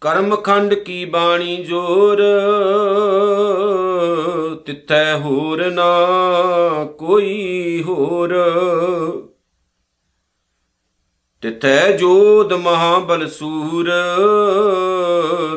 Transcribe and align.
ਕਰਮਖੰਡ 0.00 0.74
ਕੀ 0.74 1.04
ਬਾਣੀ 1.04 1.56
ਜੋਰ? 1.56 2.22
ਤਿੱਥੈ 4.66 5.18
ਹੋਰ 5.18 5.70
ਨਾ 5.70 5.88
ਕੋਈ 6.84 7.84
ਹੋਰ। 7.86 8.34
ਤਿਥੈ 11.40 11.96
ਜੋਦ 11.96 12.52
ਮਹਾਬਲ 12.52 13.28
ਸੂਰ, 13.28 13.90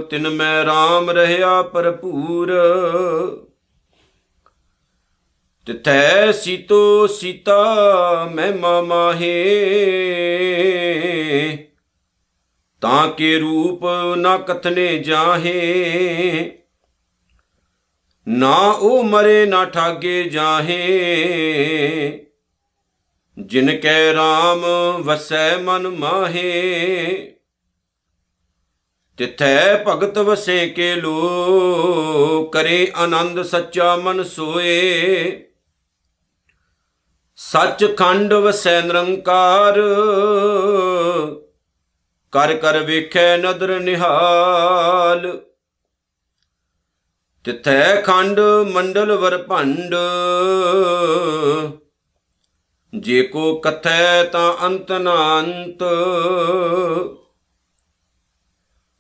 ਤਿਨ 0.10 0.30
ਮੈਂ 0.30 0.66
RAM 0.66 1.12
ਰਹਾ 1.12 1.62
ਭਰਪੂਰ। 1.62 2.52
ਤਿਥੈ 5.66 6.32
ਸੀਤੋ 6.32 7.08
ਸੀਤਾ 7.08 7.64
ਮਹਿਮਾ 8.34 8.82
ਮਾਹੇ 8.82 9.44
ਤਾਂ 12.84 13.08
ਕੇ 13.08 13.40
ਰੂਪ 13.40 13.80
ਨਾ 14.16 14.38
ਕਥਨੇ 14.38 14.98
ਜਾਹੇ। 14.98 16.58
ਨਾ 18.28 18.56
ਉਹ 18.58 19.04
ਮਰੇ 19.04 19.46
ਨਾ 19.46 19.66
ਠਾਗੇ 19.66 20.24
ਜਾਹੇ। 20.24 20.76
ਜਿਨ 23.40 23.80
ਕੈ 23.80 24.14
RAM 24.14 25.04
ਵਸੈ 25.04 25.58
ਮਨ 25.58 25.88
ਮਾਹੇ। 25.88 27.36
ਤਿਥੈ 29.18 29.84
ਭਗਤ 29.84 30.18
ਵਸੇ 30.18 30.70
ਕੇ 30.70 30.96
ਲੋ, 30.96 32.44
ਕਰੇ 32.54 32.92
ਆਨੰਦ 32.96 33.42
ਸੱਚਾ 33.42 33.96
ਮਨ 33.96 34.24
ਸੋਏ। 34.24 35.44
ਸੱਚ 37.36 37.98
ਖੰਡ 37.98 38.34
ਵਸੈ 38.34 38.82
ਨਿਰੰਕਾਰ 38.82 39.82
ਕਰ 42.34 42.54
ਕਰ 42.58 42.80
ਵੇਖੈ 42.84 43.38
ਨਦਰ 43.38 43.80
ਨਿਹਾਲ। 43.80 45.42
ਤਿਥੈ 47.44 48.02
ਖੰਡ 48.02 48.40
ਮੰਡਲ 48.74 49.12
ਵਰ 49.18 49.38
ਭੰਡ। 49.44 49.96
ਜੇ 52.94 53.22
ਕੋ 53.24 53.56
ਕਥੈ 53.56 54.24
ਤਾਂ 54.24 54.54
ਅੰਤ 54.66 54.92
ਨਾ 54.92 55.40
ਅੰਤ 55.40 55.84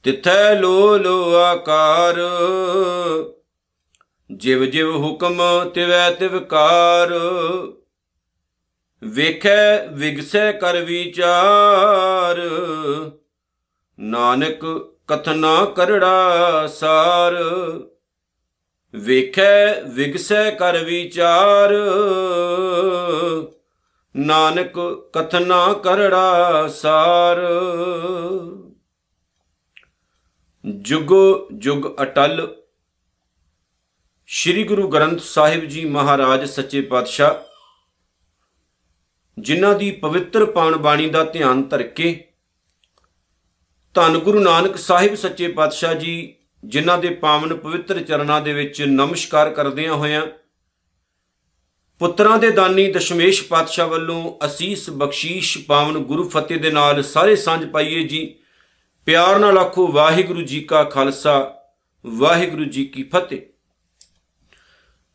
ਤਿਥੈ 0.04 0.56
ਲੋ 0.56 0.98
ਲੋ 0.98 1.36
ਆਕਾਰ। 1.36 2.20
ਜਿਵ 4.32 4.66
ਜਿਵ 4.66 4.96
ਹੁਕਮ 4.96 5.42
ਤਿਵੈ 5.70 6.12
ਤਿਵਕਾਰ 6.12 7.14
ਵੇਖੈ 9.04 9.88
ਵਿਗਸੈ 9.88 10.52
ਕਰ 10.52 10.82
ਵਿਚਾਰ। 10.82 12.42
ਨਾਨਕ 14.00 14.66
ਕਥਨਾ 15.08 15.66
ਕਰੜਾ 15.66 16.68
ਸਾਰ, 16.68 17.36
ਵੇਖੈ 18.94 19.82
ਵਿਗਸੈ 19.82 20.50
ਕਰ 20.52 20.84
ਵਿਚਾਰ। 20.84 21.74
ਨਾਨਕ 24.16 24.80
ਕਥਨਾ 25.14 25.74
ਕਰੜਾ 25.74 26.68
ਸਾਰ, 26.68 27.42
ਜੁਗੋ 30.66 31.48
ਜੁਗ 31.54 31.88
ਅਟਲ। 32.02 32.48
ਸ੍ਰੀ 34.30 34.64
ਗੁਰੂ 34.64 34.88
ਗ੍ਰੰਥ 34.88 35.20
ਸਾਹਿਬ 35.20 35.66
ਜੀ 35.66 35.86
ਮਹਾਰਾਜ 35.86 36.46
ਸੱਚੇ 36.46 36.82
ਪਾਤਸ਼ਾਹ, 36.82 37.34
ਜਿਨ੍ਹਾਂ 39.38 39.76
ਦੀ 39.76 39.92
ਪਵਿੱਤਰ 39.92 40.46
ਪਾਣ 40.46 40.76
ਬਾਣੀ 40.78 41.10
ਦਾ 41.10 41.24
ਧਿਆਨ 41.24 41.64
ਧਰ 41.64 41.84
ਕੇ 41.84 42.33
ਧੰਨ 43.94 44.18
ਗੁਰੂ 44.18 44.40
ਨਾਨਕ 44.40 44.78
ਸਾਹਿਬ 44.78 45.16
ਸੱਚੇ 45.16 45.48
ਪਾਤਸ਼ਾਹ 45.48 45.94
ਜੀ, 45.94 46.36
ਜਿਨ੍ਹਾਂ 46.66 46.98
ਦੇ 46.98 47.10
ਪਾਵਨ 47.10 47.56
ਪਵਿੱਤਰ 47.56 48.00
ਚਰਨਾਂ 48.00 48.42
ਦੇ 48.42 48.54
ਵਿੱਚ 48.54 48.82
ਨਮਸਕਾਰ 48.82 49.50
ਕਰਦਿਆਂ 49.50 49.94
ਹੋਇਆਂ 49.94 50.28
ਪੁੱਤਰਾਂ 52.00 52.38
ਦੇ 52.38 52.52
ਦਾਨੀ 52.52 52.92
ਦਸ਼ਮੇਸ਼ 52.92 53.44
ਪਾਤਸ਼ਾਹ 53.44 53.88
ਵੱਲੋਂ 53.88 54.46
ਅਸੀਸ 54.46 54.90
ਬਖਸ਼ੀਸ਼ 54.90 55.58
ਪਾਵਨ 55.58 55.98
ਗੁਰੂ 55.98 56.30
ਫਤਿਹ 56.30 56.60
ਦੇ 56.60 56.72
ਨਾਲ 56.72 57.04
ਸਾਰੇ 57.04 57.36
ਸਾਂਝ 57.36 57.66
ਪਾਈਏ 57.66 58.04
ਜੀ। 58.04 58.36
ਪਿਆਰ 59.06 59.40
ਨਾਲ 59.40 59.58
ਆਖੋ, 59.58 59.88
ਵਾਹਿਗੁਰੂ 59.88 60.42
ਜੀ 60.42 60.62
ਕਾ 60.62 60.84
ਖਾਲਸਾ, 60.84 61.56
ਵਾਹਿਗੁਰੂ 62.06 62.64
ਜੀ 62.64 62.86
ਕੀ 62.86 63.04
ਫਤਿਹ। 63.04 63.42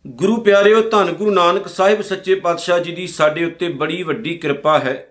ਗੁਰੂ 0.06 0.40
ਪਿਆਰਿਓ, 0.40 0.90
ਧੰਨ 0.90 1.12
ਗੁਰੂ 1.12 1.30
ਨਾਨਕ 1.30 1.68
ਸਾਹਿਬ 1.68 2.02
ਸੱਚੇ 2.02 2.34
ਪਾਤਸ਼ਾਹ 2.34 2.78
ਜੀ 2.78 2.92
ਦੀ 2.92 3.06
ਸਾਡੇ 3.06 3.44
ਉੱਤੇ 3.44 3.68
ਬੜੀ 3.68 4.02
ਵੱਡੀ 4.02 4.38
ਕਿਰਪਾ 4.38 4.78
ਹੈ। 4.78 5.07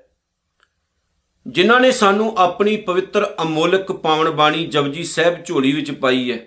ਜਿਨ੍ਹਾਂ 1.47 1.79
ਨੇ 1.79 1.91
ਸਾਨੂੰ 1.91 2.35
ਆਪਣੀ 2.37 2.77
ਪਵਿੱਤਰ 2.77 3.35
ਅਮੋਲਕ 3.41 3.91
ਪਾਵਨ 3.91 4.29
ਬਾਣੀ 4.29 4.67
ਜਪਜੀ 4.67 5.03
ਸਾਹਿਬ 5.03 5.43
ਝੋਲੀ 5.45 5.71
ਵਿੱਚ 5.71 5.91
ਪਾਈ 5.91 6.31
ਹੈ। 6.31 6.39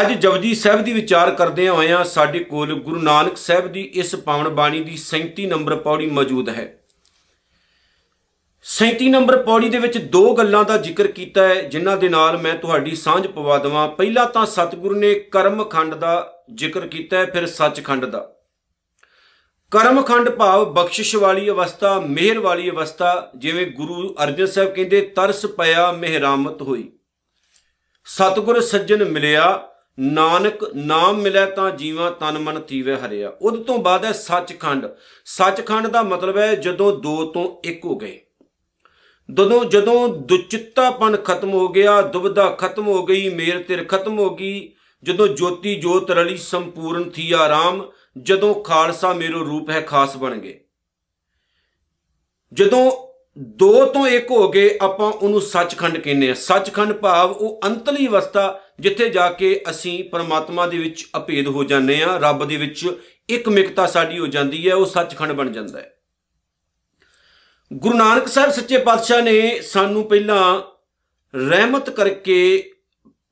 ਅੱਜ 0.00 0.12
ਜਪਜੀ 0.12 0.54
ਸਾਹਿਬ 0.54 0.82
ਦੀ 0.82 0.92
ਵਿਚਾਰ 0.92 1.30
ਕਰਦੇ 1.30 1.68
ਹੋਇਆਂ 1.68 2.04
ਸਾਡੇ 2.04 2.38
ਕੋਲ 2.38 2.74
ਗੁਰੂ 2.74 3.02
ਨਾਨਕ 3.02 3.36
ਸਾਹਿਬ 3.36 3.72
ਦੀ 3.72 3.82
ਇਸ 3.82 4.14
ਪਾਵਨ 4.14 4.48
ਬਾਣੀ 4.48 4.80
ਦੀ 4.80 4.96
37 4.96 5.46
ਨੰਬਰ 5.46 5.76
ਪੌੜੀ 5.76 6.06
ਮੌਜੂਦ 6.06 6.48
ਹੈ। 6.48 6.78
37 8.64 9.08
ਨੰਬਰ 9.08 9.42
ਪੌੜੀ 9.42 9.68
ਦੇ 9.68 9.78
ਵਿੱਚ 9.78 9.98
ਦੋ 9.98 10.34
ਗੱਲਾਂ 10.34 10.64
ਦਾ 10.64 10.76
ਜ਼ਿਕਰ 10.76 11.06
ਕੀਤਾ 11.06 11.48
ਹੈ, 11.48 11.62
ਜਿਨ੍ਹਾਂ 11.62 11.96
ਦੇ 11.96 12.08
ਨਾਲ 12.08 12.38
ਮੈਂ 12.38 12.54
ਤੁਹਾਡੀ 12.54 12.94
ਸਾਂਝ 12.94 13.26
ਪਵਾ 13.26 13.58
ਦਵਾਂ। 13.58 13.88
ਪਹਿਲਾ 13.88 14.24
ਤਾਂ 14.24 14.46
ਸਤਿਗੁਰੂ 14.46 14.94
ਨੇ 14.94 15.14
ਕਰਮਖੰਡ 15.14 15.94
ਦਾ 15.94 16.44
ਜ਼ਿਕਰ 16.54 16.80
ਕੀਤਾ 16.80 17.18
ਹੈ, 17.18 17.26
ਫਿਰ 17.26 17.46
ਸੱਚਖੰਡ 17.46 18.04
ਦਾ। 18.04 18.34
ਕਰਮਖੰਡ 19.72 20.30
ਭਾਵ 20.30 20.72
ਬਖਸ਼ਿਸ਼ 20.72 21.16
ਵਾਲੀ 21.16 21.50
ਅਵਸਥਾ, 21.50 22.00
ਮਿਹਰ 22.00 22.38
ਵਾਲੀ 22.38 22.70
ਅਵਸਥਾ, 22.70 23.30
ਜਿਵੇਂ 23.36 23.66
ਗੁਰੂ 23.66 24.14
ਅਰਜਨ 24.24 24.46
ਸਾਹਿਬ 24.46 24.74
ਕਹਿੰਦੇ, 24.74 25.00
ਤਰਸ 25.00 25.46
ਪਿਆ 25.46 25.92
ਮਿਹਰਾਮਤ 25.92 26.62
ਹੋਈ। 26.62 26.92
ਸਤਿਗੁਰ 28.04 28.60
ਸੱਜਣ 28.60 29.04
ਮਿਲਿਆ, 29.04 29.68
ਨਾਨਕ 29.98 30.64
ਨਾਮ 30.74 31.16
ਮਿਲਿਆ 31.16 31.46
ਤਾਂ 31.46 31.70
ਜੀਵਾਂ 31.70 32.10
ਤਨ 32.10 32.38
ਮਨ 32.38 32.60
ਥੀਵੇ 32.60 32.96
ਹਰਿਆ। 32.96 33.32
ਉਦ 33.42 33.62
ਤੋਂ 33.62 33.78
ਬਾਅਦ 33.78 34.04
ਹੈ 34.04 34.12
ਸੱਚਖੰਡ। 34.12 34.86
ਸੱਚਖੰਡ 35.24 35.86
ਦਾ 35.86 36.02
ਮਤਲਬ 36.02 36.36
ਹੈ 36.36 36.54
ਜਦੋਂ 36.54 37.00
ਦੋ 37.00 37.24
ਤੋਂ 37.24 37.68
ਇੱਕ 37.68 37.84
ਹੋ 37.84 37.96
ਗਏ। 37.96 38.20
ਜਦੋਂ 39.34 39.64
ਜਦੋਂ 39.64 40.08
ਦੁਚਿੱਤਾਪਨ 40.08 41.16
ਖਤਮ 41.16 41.50
ਹੋ 41.50 41.68
ਗਿਆ 41.68 42.02
ਦੁਬਦਾ 42.02 42.48
ਖਤਮ 42.50 42.86
ਹੋ 42.86 43.04
ਗਈ, 43.04 43.28
ਮੇਰ 43.28 43.62
ਤਿਰ 43.62 43.84
ਖਤਮ 43.84 44.18
ਹੋ 44.18 44.36
ਗਈ, 44.36 44.72
ਜਦੋਂ 45.02 45.28
ਜੋਤੀ 45.28 45.74
ਜੋਤ 45.74 46.10
ਰਲੀ 46.10 46.36
ਸੰਪੂਰਨ 46.36 47.10
ਥੀ 47.10 47.32
ਆਰਾਮ 47.32 47.90
ਜਦੋਂ 48.18 48.54
ਖਾਲਸਾ 48.54 49.12
ਮੇਰੋ 49.12 49.44
ਰੂਪ 49.44 49.70
ਹੈ 49.70 49.80
ਖਾਸ 49.80 50.16
ਬਣ 50.16 50.38
ਗਏ। 50.38 50.60
ਜਦੋਂ 52.52 53.12
ਦੋ 53.38 53.86
ਤੋਂ 53.86 54.06
ਇੱਕ 54.06 54.30
ਹੋ 54.30 54.50
ਗਏ, 54.50 54.78
ਆਪਾਂ 54.80 55.12
ਉਹਨੂੰ 55.12 55.40
ਸੱਚਖੰਡ 55.40 55.98
ਕਹਿੰਦੇ 55.98 56.30
ਆ 56.30 56.34
ਸੱਚਖੰਡ 56.34 56.92
ਭਾਵ 56.92 57.30
ਉਹ 57.30 57.60
ਅੰਤਲੀ 57.64 58.06
ਅਵਸਥਾ 58.06 58.60
ਜਿੱਥੇ 58.80 59.08
ਜਾ 59.08 59.30
ਕੇ 59.30 59.62
ਅਸੀਂ 59.70 60.04
ਪਰਮਾਤਮਾ 60.04 60.66
ਦੇ 60.66 60.78
ਵਿੱਚ 60.78 61.06
ਅਪੇਧ 61.16 61.46
ਹੋ 61.46 61.64
ਜਾਂਦੇ 61.64 62.02
ਆ 62.02 62.16
ਰੱਬ 62.16 62.44
ਦੇ 62.44 62.56
ਵਿੱਚ 62.56 62.88
ਇੱਕ 63.28 63.48
ਮਿਕਤਾ 63.48 63.86
ਸਾਡੀ 63.86 64.18
ਹੋ 64.18 64.26
ਜਾਂਦੀ 64.26 64.68
ਹੈ, 64.68 64.74
ਉਹ 64.74 64.86
ਸੱਚਖੰਡ 64.86 65.32
ਬਣ 65.32 65.50
ਜਾਂਦਾ 65.50 65.80
ਹੈ। 65.80 65.96
ਗੁਰੂ 67.72 67.96
ਨਾਨਕ 67.96 68.28
ਸਾਹਿਬ 68.28 68.50
ਸੱਚੇ 68.50 68.78
ਪਾਤਸ਼ਾਹ 68.78 69.22
ਨੇ 69.22 69.60
ਸਾਨੂੰ 69.60 70.04
ਪਹਿਲਾਂ 70.04 70.62
ਰਹਿਮਤ 71.38 71.90
ਕਰਕੇ 71.90 72.70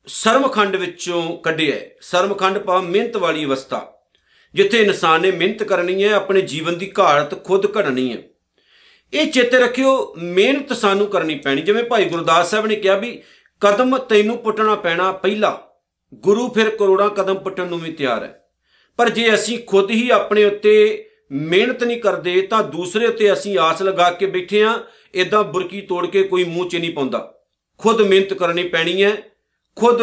ਸਰਮਖੰਡ 0.07 0.77
ਵਿੱਚੋਂ 0.77 1.39
ਕੱਢਿਆ 1.39 1.77
ਸਰਮਖੰਡ 2.01 2.59
ਭਾਵ 2.59 2.83
ਮਿਹਨਤ 2.83 3.17
ਵਾਲੀ 3.17 3.45
ਅਵਸਥਾ। 3.45 3.93
ਜਿੱਥੇ 4.55 4.83
ਇਨਸਾਨ 4.83 5.23
ਨੇ 5.23 5.31
ਮਿਹਨਤ 5.31 5.63
ਕਰਨੀ 5.63 6.05
ਹੈ, 6.05 6.13
ਆਪਣੇ 6.13 6.41
ਜੀਵਨ 6.41 6.79
ਦੀ 6.79 6.93
ਘਾਟ 6.99 7.45
ਖੁਦ 7.45 7.77
ਘੜਨੀ 7.77 8.13
ਹੈ। 8.13 8.23
ਇਹ 9.13 9.31
ਚੇਤੇ 9.31 9.59
ਰੱਖਿਓ, 9.59 10.15
ਮਿਹਨਤ 10.19 10.73
ਸਾਨੂੰ 10.73 11.07
ਕਰਨੀ 11.07 11.35
ਪੈਣੀ। 11.35 11.63
ਜਿਵੇਂ 11.63 11.85
ਭਾਈ 11.85 12.05
ਗੁਰਦਾਸ 12.05 12.51
ਸਾਹਿਬ 12.51 12.67
ਨੇ 12.67 12.77
ਕਿਹਾ 12.77 12.97
ਵੀ, 12.97 13.23
ਕਦਮ 13.61 13.99
ਤੈਨੂੰ 13.99 14.39
ਪੁੱਟਣਾ 14.39 14.75
ਪੈਣਾ 14.75 15.13
ਪਹਿਲਾ। 15.13 15.67
ਗੁਰੂ 16.15 16.49
ਫਿਰ 16.49 16.71
ਕਰੋੜਾਂ 16.71 17.11
ਕਦਮ 17.11 17.35
ਪੁੱਟਣ 17.35 17.67
ਨੂੰ 17.67 17.81
ਵੀ 17.81 17.93
ਤਿਆਰ 17.93 18.23
ਹੈ। 18.23 18.47
ਪਰ 18.97 19.11
ਜੇ 19.11 19.35
ਅਸੀਂ 19.35 19.59
ਖੁਦ 19.67 19.91
ਹੀ 19.91 20.11
ਆਪਣੇ 20.11 20.45
ਉੱਤੇ 20.45 21.07
ਮਿਹਨਤ 21.33 21.85
ਨਹੀਂ 21.85 22.01
ਕਰਦੇ, 22.01 22.41
ਤਾਂ 22.41 22.63
ਦੂਸਰੇ 22.63 23.07
ਉੱਤੇ 23.07 23.33
ਅਸੀਂ 23.33 23.59
ਆਸ 23.59 23.83
ਲਗਾ 23.83 24.11
ਕੇ 24.11 24.27
ਬੈਠੇ 24.27 24.63
ਆ 24.63 24.85
ਇਦਾਂ 25.15 25.45
ਬੁਰਕੀ 25.45 25.81
ਤੋੜ 25.81 26.07
ਕੇ 26.07 26.23
ਕੋਈ 26.23 26.45
ਮੂੰਹ 26.45 26.69
'ਚ 26.69 26.77
ਨਹੀਂ 26.77 26.95
ਪਾਉਂਦਾ। 26.95 27.35
ਖੁਦ 27.79 28.01
ਮਿਹਨਤ 28.01 28.35
ਕਰਨੀ 28.35 28.63
ਪੈਣੀ 28.63 29.03
ਹੈ। 29.03 29.13
ਖੁਦ 29.77 30.01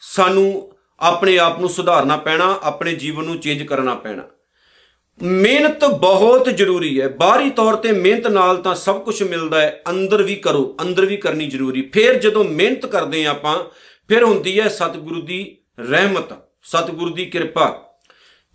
ਸਾਨੂੰ 0.00 0.73
ਆਪਣੇ 1.04 1.38
ਆਪ 1.38 1.60
ਨੂੰ 1.60 1.68
ਸੁਧਾਰਨਾ 1.68 2.16
ਪੈਣਾ, 2.16 2.58
ਆਪਣੇ 2.62 2.92
ਜੀਵਨ 2.92 3.24
ਨੂੰ 3.24 3.38
ਚੇਂਜ 3.38 3.62
ਕਰਨਾ 3.62 3.94
ਪੈਣਾ। 3.94 4.22
ਮਿਹਨਤ 5.22 5.84
ਬਹੁਤ 5.84 6.44
ਜ਼ਰੂਰੀ 6.44 7.00
ਹੈ। 7.00 7.08
ਬਾਹਰੀ 7.08 7.50
ਤੌਰ 7.50 7.76
ਤੇ 7.76 7.92
ਮਿਹਨਤ 7.92 8.26
ਨਾਲ 8.26 8.56
ਤਾਂ 8.56 8.74
ਸਭ 8.74 9.02
ਕੁਝ 9.02 9.22
ਮਿਲਦਾ 9.22 9.60
ਹੈ। 9.60 9.82
ਅੰਦਰ 9.90 10.22
ਵੀ 10.22 10.36
ਕਰੋ, 10.36 10.76
ਅੰਦਰ 10.82 11.06
ਵੀ 11.06 11.16
ਕਰਨੀ 11.16 11.46
ਜ਼ਰੂਰੀ। 11.46 11.90
ਫਿਰ 11.94 12.14
ਜਦੋਂ 12.14 12.44
ਮਿਹਨਤ 12.44 12.86
ਕਰਦੇ 12.86 13.26
ਆਪਾਂ, 13.26 13.64
ਫਿਰ 14.08 14.24
ਹੁੰਦੀ 14.24 14.60
ਹੈ 14.60 14.68
ਸਤਿਗੁਰੂ 14.68 15.22
ਦੀ 15.22 15.58
ਰਹਿਮਤ, 15.80 16.32
ਸਤਿਗੁਰੂ 16.62 17.14
ਦੀ 17.14 17.26
ਕਿਰਪਾ। 17.26 17.90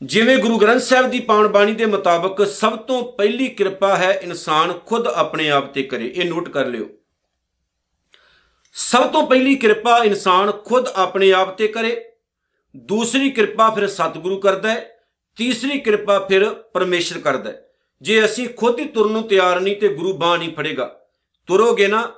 ਜਿਵੇਂ 0.04 0.38
ਗੁਰੂ 0.38 0.58
ਗ੍ਰੰਥ 0.58 0.82
ਸਾਹਿਬ 0.82 1.10
ਦੀ 1.10 1.20
ਪਾਵਨ 1.20 1.48
ਬਾਣੀ 1.48 1.74
ਦੇ 1.74 1.86
ਮੁਤਾਬਕ 1.86 2.48
ਸਭ 2.48 2.78
ਤੋਂ 2.78 3.14
ਪਹਿਲੀ 3.14 3.48
ਕਿਰਪਾ 3.48 3.96
ਹੈ 3.96 4.20
ਇਨਸਾਨ 4.24 4.74
ਖੁਦ 4.86 5.08
ਆਪਣੇ 5.08 5.50
ਆਪ 5.50 5.74
ਤੇ 5.74 5.84
ਕਰੇ। 5.84 6.14
ਇਹ 6.16 6.30
ਨੋਟ 6.30 6.50
ਕਰ 6.50 6.66
ਲਿਓ। 6.66 6.90
ਸਭ 8.74 9.10
ਤੋਂ 9.10 9.28
ਪਹਿਲੀ 9.28 9.56
ਕਿਰਪਾ 9.56 10.04
ਇਨਸਾਨ 10.04 10.52
ਖੁਦ 10.52 10.88
ਆਪਣੇ 10.88 11.32
ਆਪ 11.32 11.58
ਤੇ 11.58 11.68
ਕਰੇ। 11.68 12.06
ਦੂਸਰੀ 12.76 13.30
ਕਿਰਪਾ 13.30 13.70
ਫਿਰ 13.70 13.88
ਸਤਿਗੁਰੂ 13.88 14.38
ਕਰਦਾ 14.40 14.72
ਹੈ, 14.72 14.88
ਤੀਸਰੀ 15.38 15.80
ਕਿਰਪਾ 15.80 16.20
ਫਿਰ 16.20 16.50
ਪਰਮੇਸ਼ਰ 16.74 17.20
ਕਰਦਾ 17.20 17.50
ਹੈ। 17.50 17.62
ਜੇ 18.02 18.24
ਅਸੀਂ 18.26 18.48
ਖੁਦ 18.50 18.80
ਹੀ 18.80 18.86
ਤੁਰਨ 18.86 19.12
ਨੂੰ 19.12 19.28
ਤਿਆਰ 19.28 19.60
ਨਹੀਂ 19.60 19.76
ਤੇ 19.76 19.88
ਗੁਰੂ 19.88 20.14
ਬਾਹ 20.14 20.38
ਨਹੀਂ 20.38 20.54
ਫੜੇਗਾ, 20.56 20.86
ਤੁਰੋਗੇ 21.50 21.88
ਨਾ 21.88 22.12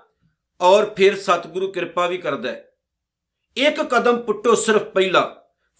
ਔਰ 0.61 0.85
ਫਿਰ 0.97 1.15
ਸਤਿਗੁਰੂ 1.17 1.71
ਕਿਰਪਾ 1.71 2.07
ਵੀ 2.07 2.17
ਕਰਦਾ 2.17 2.51
ਹੈ। 2.51 2.67
ਇੱਕ 3.57 3.81
ਕਦਮ 3.83 4.17
ਪੁੱਟੋ 4.17 4.55
ਸਿਰਫ 4.55 4.81
ਪਹਿਲਾ, 4.83 5.21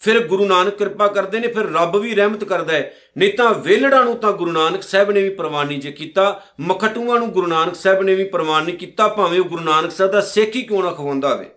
ਫਿਰ 0.02 0.18
ਗੁਰੂ 0.26 0.46
ਨਾਨਕ 0.46 0.74
ਕਿਰਪਾ 0.74 1.06
ਕਰਦੇ 1.08 1.40
ਨੇ, 1.40 1.48
ਫਿਰ 1.48 1.70
ਰੱਬ 1.72 1.96
ਵੀ 1.96 2.14
ਰਹਿਮਤ 2.14 2.44
ਕਰਦਾ 2.44 2.72
ਹੈ। 2.72 2.94
ਨਹੀਂ 3.18 3.32
ਤਾਂ 3.32 3.52
ਵੇਲੜਾਂ 3.54 4.04
ਨੂੰ 4.04 4.16
ਤਾਂ 4.16 4.32
ਗੁਰੂ 4.32 4.52
ਨਾਨਕ 4.52 4.82
ਸਾਹਿਬ 4.82 5.10
ਨੇ 5.10 5.22
ਵੀ 5.22 5.34
ਪ੍ਰਵਾਨ 5.34 5.66
ਨਹੀਂ 5.66 5.80
ਜੇ 5.80 5.92
ਕੀਤਾ, 5.92 6.40
ਮਖਟੂਆਂ 6.60 7.18
ਨੂੰ 7.18 7.30
ਗੁਰੂ 7.30 7.46
ਨਾਨਕ 7.46 7.74
ਸਾਹਿਬ 7.74 8.02
ਨੇ 8.02 8.14
ਵੀ 8.14 8.24
ਪ੍ਰਵਾਨ 8.24 8.64
ਨਹੀਂ 8.64 8.76
ਕੀਤਾ, 8.78 9.08
ਭਾਵੇਂ 9.08 9.40
ਉਹ 9.40 9.44
ਗੁਰੂ 9.44 9.64
ਨਾਨਕ 9.64 9.92
ਸਾਹਿਬ 9.92 10.12
ਦਾ 10.12 10.20
ਸਿੱਖ 10.20 10.56
ਹੀ 10.56 10.62
ਕਿਉਂ 10.62 10.82
ਨਾ 10.82 10.90
ਖਵਾਉਂਦਾ 10.90 11.34
ਹੋਵੇ। 11.34 11.50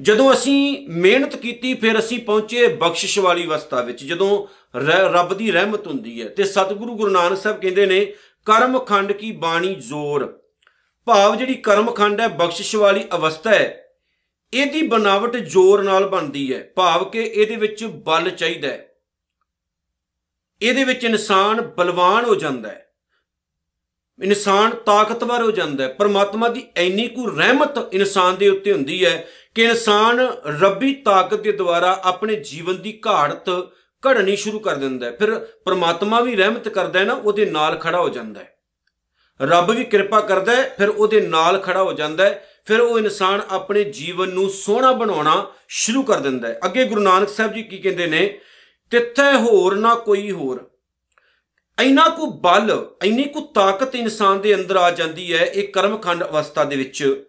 ਜਦੋਂ 0.00 0.32
ਅਸੀਂ 0.32 0.88
ਮਿਹਨਤ 0.88 1.36
ਕੀਤੀ, 1.36 1.74
ਫਿਰ 1.74 1.98
ਅਸੀਂ 1.98 2.18
ਪਹੁੰਚੇ 2.20 2.68
ਬਖਸ਼ਿਸ਼ 2.68 3.18
ਵਾਲੀ 3.18 3.44
ਅਵਸਥਾ 3.44 3.80
ਵਿੱਚ, 3.80 4.04
ਜਦੋਂ 4.04 4.46
ਰੱਬ 4.86 5.34
ਦੀ 5.34 5.52
ਰਹਿਮਤ 5.52 5.86
ਹੁੰਦੀ 5.86 6.22
ਹੈ। 6.22 6.28
ਤੇ 6.28 6.44
ਸਤਿਗੁਰੂ 6.44 6.96
ਗੁਰੂ 6.96 7.10
ਨਾਨਕ 7.10 7.38
ਸਾਹਿਬ 7.38 7.60
ਕਹਿੰਦੇ 7.60 7.86
ਨੇ, 7.86 8.04
ਕਰਮ 8.46 8.78
ਖੰਡ 8.78 9.12
ਕੀ 9.12 9.32
ਬਾਣੀ 9.32 9.74
ਜ਼ੋਰ? 9.74 10.40
ਭਾਵ 11.04 11.34
ਜਿਹੜੀ 11.36 11.54
ਕਰਮ 11.54 11.90
ਖੰਡ 11.90 12.20
ਹੈ, 12.20 12.28
ਬਖਸ਼ਿਸ਼ 12.28 12.76
ਵਾਲੀ 12.76 13.04
ਅਵਸਥਾ 13.14 13.50
ਹੈ, 13.50 13.80
ਇਹਦੀ 14.54 14.82
ਬਨਾਵਟ 14.82 15.36
ਜ਼ੋਰ 15.36 15.82
ਨਾਲ 15.82 16.08
ਬਣਦੀ 16.08 16.54
ਹੈ। 16.54 16.72
ਭਾਵ 16.76 17.04
ਕਿ 17.04 17.18
ਇਹਦੇ 17.18 17.56
ਵਿੱਚ 17.56 17.84
ਬਲ 17.84 18.30
ਚਾਹੀਦਾ 18.30 18.68
ਹੈ। 18.68 18.88
ਇਹਦੇ 20.62 20.84
ਵਿੱਚ 20.84 21.04
ਇਨਸਾਨ 21.04 21.60
ਬਲਵਾਨ 21.60 22.24
ਹੋ 22.24 22.34
ਜਾਂਦਾ 22.34 22.68
ਹੈ। 22.68 22.80
ਇਨਸਾਨ 24.22 24.70
ਤਾਕਤਵਰ 24.70 25.42
ਹੋ 25.42 25.50
ਜਾਂਦਾ 25.50 25.84
ਹੈ। 25.84 25.88
ਪਰਮਾਤਮਾ 25.88 26.48
ਦੀ 26.48 26.66
ਐਨੀ 26.76 27.08
ਕੁ 27.08 27.26
ਰਹਿਮਤ 27.26 27.94
ਇਨਸਾਨ 27.94 28.36
ਦੇ 28.36 28.48
ਉੱਤੇ 28.48 28.72
ਹੁੰਦੀ 28.72 29.04
ਹੈ 29.04 29.26
ਕਿ 29.54 29.62
ਇਨਸਾਨ 29.62 30.20
ਰੱਬੀ 30.60 30.94
ਤਾਕਤ 30.94 31.40
ਦੇ 31.40 31.52
ਦੁਆਰਾ 31.52 32.00
ਆਪਣੇ 32.04 32.36
ਜੀਵਨ 32.36 32.82
ਦੀ 32.82 33.00
ਘਾੜਤ 33.06 33.48
ਘੜਨੀ 34.06 34.36
ਸ਼ੁਰੂ 34.36 34.58
ਕਰ 34.58 34.74
ਦਿੰਦਾ 34.74 35.06
ਹੈ। 35.06 35.12
ਫਿਰ 35.12 35.34
ਪਰਮਾਤਮਾ 35.64 36.20
ਵੀ 36.20 36.36
ਰਹਿਮਤ 36.36 36.68
ਕਰਦਾ 36.68 37.00
ਹੈ 37.00 37.04
ਨਾ, 37.04 37.14
ਉਹਦੇ 37.14 37.44
ਨਾਲ 37.44 37.78
ਖੜਾ 37.78 38.00
ਹੋ 38.00 38.08
ਜਾਂਦਾ 38.08 38.40
ਹੈ। 38.40 38.56
ਰੱਬ 39.42 39.70
ਵੀ 39.70 39.84
ਕਿਰਪਾ 39.84 40.20
ਕਰਦਾ 40.20 40.56
ਹੈ, 40.56 40.74
ਫਿਰ 40.78 40.88
ਉਹਦੇ 40.88 41.20
ਨਾਲ 41.20 41.58
ਖੜਾ 41.58 41.82
ਹੋ 41.82 41.92
ਜਾਂਦਾ 41.92 42.24
ਹੈ। 42.24 42.48
ਫਿਰ 42.64 42.80
ਉਹ 42.80 42.98
ਇਨਸਾਨ 42.98 43.42
ਆਪਣੇ 43.50 43.84
ਜੀਵਨ 43.84 44.28
ਨੂੰ 44.28 44.50
ਸੋਹਣਾ 44.50 44.92
ਬਣਾਉਣਾ 44.92 45.52
ਸ਼ੁਰੂ 45.68 46.02
ਕਰ 46.02 46.20
ਦਿੰਦਾ 46.20 46.48
ਹੈ। 46.48 46.60
ਅੱਗੇ 46.64 46.84
ਗੁਰੂ 46.84 47.00
ਨਾਨਕ 47.00 47.28
ਸਾਹਿਬ 47.28 47.52
ਜੀ 47.52 47.62
ਕੀ 47.62 47.78
ਕਹਿੰਦੇ 47.78 48.06
ਨੇ, 48.06 48.40
ਤਿੱਥੇ 48.90 49.36
ਹੋਰ 49.36 49.74
ਨਾ 49.74 49.94
ਕੋਈ 49.94 50.30
ਹੋਰ। 50.30 50.70
ਇੰਨਾ 51.82 52.08
ਕੁ 52.08 52.26
ਬਲ, 52.26 52.90
ਇੰਨੀ 53.04 53.22
ਕੁ 53.22 53.40
ਤਾਕਤ 53.40 53.94
ਇਨਸਾਨ 53.94 54.40
ਦੇ 54.40 54.54
ਅੰਦਰ 54.54 54.76
ਆ 54.76 54.90
ਜਾਂਦੀ 54.90 55.34
ਹੈ, 55.34 55.44
ਇਹ 55.44 55.68
ਕਰਮਖੰਡ 55.68 56.24
ਅਵਸਥਾ 56.24 56.64
ਦੇ 56.64 56.76
ਵਿੱਚ। 56.76 57.24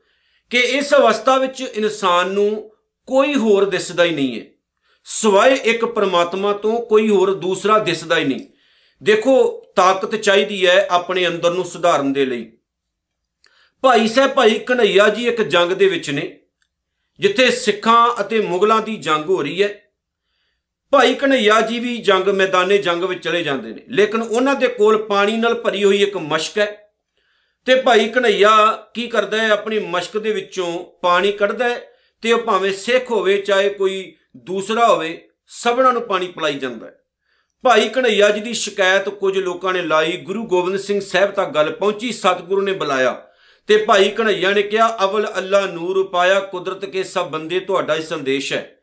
ਕਿ 0.50 0.58
ਇਸ 0.58 0.94
ਅਵਸਥਾ 0.94 1.38
ਵਿੱਚ 1.38 1.62
ਇਨਸਾਨ 1.62 2.28
ਨੂੰ 2.28 2.72
ਕੋਈ 3.08 3.36
ਹੋਰ 3.36 3.70
ਦਿਸਦਾ 3.70 4.04
ਹੀ 4.04 4.12
ਨਹੀਂ 4.12 4.40
ਹੈ। 4.40 4.46
ਸਵਾਏ 5.04 5.56
ਇੱਕ 5.56 5.86
ਪਰਮਾਤਮਾ 5.86 6.54
ਤੋਂ 6.54 6.80
ਕੋਈ 6.80 7.10
ਹੋਰ 7.10 7.34
ਦੂਸਰਾ 7.34 7.80
ਦਿਸਦਾ 7.80 8.18
ਹੀ 8.18 8.26
ਨਹੀਂ। 8.26 8.48
ਦੇਖੋ, 9.04 9.64
ਤਾਕਤ 9.76 10.16
ਚਾਹੀਦੀ 10.16 10.68
ਹੈ 10.68 10.88
ਆਪਣੇ 10.92 11.28
ਅੰਦਰ 11.28 11.52
ਨੂੰ 11.52 11.66
ਸੁਧਾਰਨ 11.66 12.14
ਦੇ 12.14 12.26
ਲਈ। 12.26 12.52
ਭਾਈ 13.82 14.08
ਸਾਹਿਬ 14.08 14.32
ਭਾਈ 14.32 14.60
ਕਨਈਆ 14.60 15.10
ਜੀ 15.10 15.28
ਇੱਕ 15.28 15.42
ਜੰਗ 15.42 15.72
ਦੇ 15.72 15.88
ਵਿੱਚ 15.88 16.10
ਨੇ, 16.10 16.40
ਜਿੱਥੇ 17.20 17.52
ਸਿੱਖਾਂ 17.52 18.22
ਅਤੇ 18.22 18.42
ਮੁਗਲਾਂ 18.42 18.82
ਦੀ 18.82 18.96
ਜੰਗ 18.96 19.30
ਹੋ 19.30 19.42
ਰਹੀ 19.42 19.64
ਹੈ। 19.64 19.82
ਭਾਈ 20.92 21.14
ਕਨਈਆ 21.14 21.62
ਜੀ 21.62 21.80
ਵੀ 21.80 21.98
ਜੰਗ 21.98 22.28
ਮੈਦਾਨੇ 22.28 22.78
ਜੰਗ 22.78 23.04
ਵਿੱਚ 23.04 23.24
ਚਲੇ 23.24 23.44
ਜਾਂਦੇ 23.44 23.70
ਨੇ, 23.70 23.82
ਲੇਕਿਨ 23.90 24.22
ਉਹਨਾਂ 24.22 24.56
ਦੇ 24.56 24.68
ਕੋਲ 24.68 25.04
ਪਾਣੀ 25.04 25.38
ਨਾਲ 25.38 25.54
ਭਰੀ 25.54 25.84
ਹੋਈ 25.84 26.02
ਇੱਕ 26.02 26.18
ਮਸ਼ਕ 26.18 26.58
ਹੈ। 26.58 26.85
ਤੇ 27.66 27.76
ਭਾਈ 27.76 28.10
ਕਨਈਆ 28.10 28.72
ਕੀ 28.94 29.08
ਕਰਦਾ 29.08 29.38
ਹੈ? 29.38 29.50
ਆਪਣੀ 29.50 29.80
ਮਸ਼ਕ 29.80 30.18
ਦੇ 30.18 30.32
ਵਿੱਚੋਂ 30.32 30.86
ਪਾਣੀ 31.02 31.32
ਕੱਢਦਾ 31.32 31.70
ਹੈ 31.70 31.82
ਤੇ 32.22 32.34
ਉਹ 32.34 32.40
ਭਾਵੇਂ 32.40 32.74
ਸਿੱਖ 32.74 33.12
ਹੋਵੇ, 33.12 33.38
ਚਾਹੇ 33.38 33.70
ਕੋਈ 33.70 34.16
ਦੂਸਰਾ 34.38 34.88
ਹੋਵੇ, 34.88 35.28
ਸਭਨਾਂ 35.48 35.94
ਨੂੰ 35.94 36.02
ਪਾਣੀ 36.02 36.28
ਪਿਲਾਈ 36.28 36.54
ਜਾਂਦਾ 36.54 36.86
ਹੈ। 36.86 37.00
ਭਾਈ 37.64 37.90
ਕਨਈਆ 37.90 38.30
ਜੀ 38.30 38.42
ਦੀ 38.42 38.54
ਸ਼ਿਕਾਇਤ 38.54 39.10
ਕੁਝ 39.10 39.38
ਲੋਕਾਂ 39.38 39.74
ਨੇ 39.74 39.82
ਲਾਈ। 39.82 40.18
ਗੁਰੂ 40.18 40.46
ਗੋਬਿੰਦ 40.46 40.78
ਸਿੰਘ 40.78 41.00
ਸਾਹਿਬ 41.02 41.32
ਤੱਕ 41.32 41.50
ਗੱਲ 41.50 41.72
ਪਹੁੰਚੀ, 41.72 42.12
ਸਤਿਗੁਰੂ 42.12 42.62
ਨੇ 42.62 42.74
ਬੁਲਾਇਆ 42.74 43.28
ਤੇ 43.68 43.78
ਭਾਈ 43.78 44.10
ਕਨਈਆ 44.10 44.52
ਨੇ 44.52 44.62
ਕਿਹਾ, 44.62 44.98
ਅਵਲ 45.04 45.28
ਅੱਲਾ 45.38 45.62
ਨੂਰ 45.62 46.08
ਪਾਇਆ, 46.08 46.40
ਕੁਦਰਤ 46.40 46.86
ਕੇ 46.86 47.04
ਸਭ 47.04 47.30
ਬੰਦੇ 47.30 47.60
ਤੁਹਾਡਾ 47.60 47.96
ਹੀ 47.96 48.02
ਸੰਦੇਸ਼ 48.02 48.54
ਹੈ। 48.54 48.75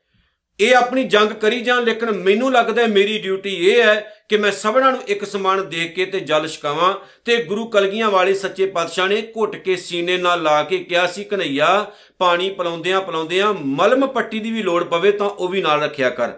ਇਹ 0.62 0.76
ਆਪਣੀ 0.76 1.04
ਜੰਗ 1.04 1.28
ਕਰੀ 1.28 1.60
ਜਾਣ, 1.60 1.84
ਲੇਕਿਨ 1.84 2.10
ਮੈਨੂੰ 2.10 2.52
ਲੱਗਦਾ 2.52 2.86
ਮੇਰੀ 2.86 3.18
ਡਿਊਟੀ 3.18 3.70
ਇਹ 3.70 3.82
ਹੈ 3.82 4.16
ਕਿ 4.28 4.36
ਮੈਂ 4.36 4.50
ਸਭਨਾਂ 4.52 4.92
ਨੂੰ 4.92 5.00
ਇੱਕ 5.06 5.24
ਸਮਾਨ 5.24 5.68
ਦੇਖ 5.68 5.94
ਕੇ 5.94 6.06
ਤੇ 6.06 6.20
ਜਲ 6.20 6.48
ਛਕਾਵਾਂ 6.48 6.94
ਤੇ 7.24 7.44
ਗੁਰੂ 7.44 7.68
ਕਲਗੀਆਂ 7.68 8.10
ਵਾਲੇ 8.10 8.34
ਸੱਚੇ 8.34 8.66
ਪਾਤਸ਼ਾਹ 8.66 9.08
ਨੇ 9.08 9.22
ਘੁੱਟ 9.22 9.56
ਕੇ 9.56 9.76
ਸੀਨੇ 9.76 10.16
ਨਾਲ 10.16 10.42
ਲਾ 10.42 10.62
ਕੇ 10.62 10.78
ਕਿਹਾ 10.78 11.06
ਸੀ 11.06 11.24
ਕਨਈਆ 11.24 11.90
ਪਾਣੀ 12.18 12.50
ਪਲਾਉਂਦਿਆਂ 12.50 13.00
ਪਲਾਉਂਦਿਆਂ 13.00 13.52
ਮਲਮ 13.52 14.06
ਪੱਟੀ 14.06 14.38
ਦੀ 14.38 14.50
ਵੀ 14.50 14.62
ਲੋੜ 14.62 14.84
ਪਵੇ 14.84 15.12
ਤਾਂ 15.12 15.26
ਉਹ 15.26 15.48
ਵੀ 15.48 15.62
ਨਾਲ 15.62 15.82
ਰੱਖਿਆ 15.82 16.10
ਕਰ। 16.10 16.30